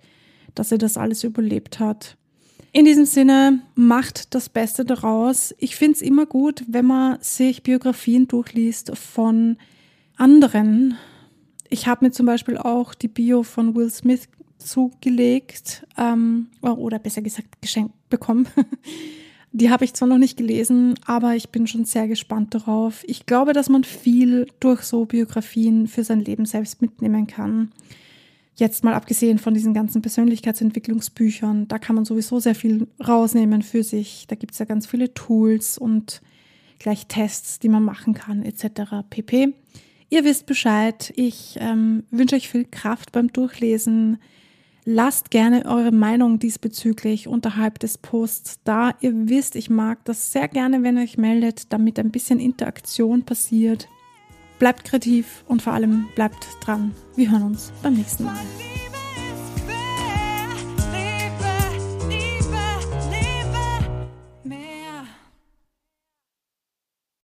dass 0.55 0.71
sie 0.71 0.79
das 0.79 0.97
alles 0.97 1.25
überlebt 1.25 1.79
hat. 1.79 2.17
In 2.73 2.87
diesem 2.87 3.05
Sinne, 3.05 3.61
macht 3.75 4.35
das 4.35 4.49
Beste 4.49 4.85
daraus. 4.85 5.55
Ich 5.59 5.77
finde 5.77 5.97
es 5.97 6.03
immer 6.03 6.25
gut, 6.25 6.65
wenn 6.69 6.87
man 6.87 7.19
sich 7.21 7.63
Biografien 7.63 8.29
durchliest 8.29 8.97
von 8.97 9.59
anderen. 10.17 10.97
Ich 11.69 11.87
habe 11.87 12.07
mir 12.07 12.13
zum 12.13 12.25
Beispiel 12.25 12.57
auch 12.57 12.95
die 12.95 13.09
Bio 13.09 13.43
von 13.43 13.75
Will 13.75 13.91
Smith 13.91 14.29
zugelegt 14.57 15.87
ähm, 15.99 16.49
oder 16.63 16.99
besser 16.99 17.21
gesagt 17.21 17.61
geschenkt 17.61 17.95
bekommen. 18.09 18.49
Die 19.55 19.69
habe 19.69 19.85
ich 19.85 19.93
zwar 19.93 20.09
noch 20.09 20.17
nicht 20.17 20.39
gelesen, 20.39 20.95
aber 21.05 21.37
ich 21.37 21.51
bin 21.51 21.67
schon 21.67 21.85
sehr 21.85 22.09
gespannt 22.09 22.55
darauf. 22.55 23.05
Ich 23.07 23.27
glaube, 23.27 23.53
dass 23.53 23.69
man 23.69 23.85
viel 23.85 24.47
durch 24.61 24.81
so 24.81 25.05
Biografien 25.05 25.89
für 25.89 26.05
sein 26.05 26.21
Leben 26.21 26.47
selbst 26.47 26.81
mitnehmen 26.81 27.27
kann. 27.27 27.71
Jetzt 28.55 28.85
mal 28.85 28.95
abgesehen 28.95 29.39
von 29.39 29.55
diesen 29.55 29.73
ganzen 29.73 30.03
Persönlichkeitsentwicklungsbüchern, 30.03 31.69
da 31.69 31.79
kann 31.79 31.97
man 31.97 32.05
sowieso 32.05 32.39
sehr 32.39 32.55
viel 32.55 32.87
rausnehmen 33.07 33.63
für 33.63 33.83
sich. 33.83 34.27
Da 34.29 34.37
gibt 34.37 34.53
es 34.53 34.59
ja 34.59 34.67
ganz 34.67 34.87
viele 34.87 35.15
Tools 35.15 35.79
und 35.79 36.21
gleich 36.79 37.07
Tests, 37.07 37.59
die 37.61 37.69
man 37.69 37.83
machen 37.83 38.13
kann, 38.13 38.43
etc. 38.43 39.07
pp. 39.09 39.55
Ihr 40.11 40.25
wisst 40.25 40.45
Bescheid. 40.45 41.13
Ich 41.17 41.57
ähm, 41.59 42.05
wünsche 42.11 42.37
euch 42.37 42.51
viel 42.51 42.67
Kraft 42.67 43.13
beim 43.13 43.33
Durchlesen. 43.33 44.19
Lasst 44.85 45.31
gerne 45.31 45.65
eure 45.65 45.93
Meinung 45.93 46.39
diesbezüglich 46.39 47.29
unterhalb 47.29 47.79
des 47.79 47.97
Posts 47.97 48.61
da. 48.65 48.95
Ihr 49.01 49.29
wisst, 49.29 49.57
ich 49.57 49.71
mag 49.71 50.05
das 50.05 50.33
sehr 50.33 50.49
gerne, 50.49 50.83
wenn 50.83 50.99
ihr 50.99 51.05
euch 51.05 51.17
meldet, 51.17 51.73
damit 51.73 51.99
ein 51.99 52.11
bisschen 52.11 52.41
Interaktion 52.41 53.23
passiert. 53.23 53.89
Bleibt 54.63 54.85
kreativ 54.85 55.43
und 55.49 55.61
vor 55.61 55.73
allem 55.73 56.07
bleibt 56.15 56.47
dran. 56.65 56.95
Wir 57.17 57.33
hören 57.33 57.43
uns 57.43 57.73
beim 57.83 57.95
nächsten 57.95 58.27
Mal. 58.27 58.39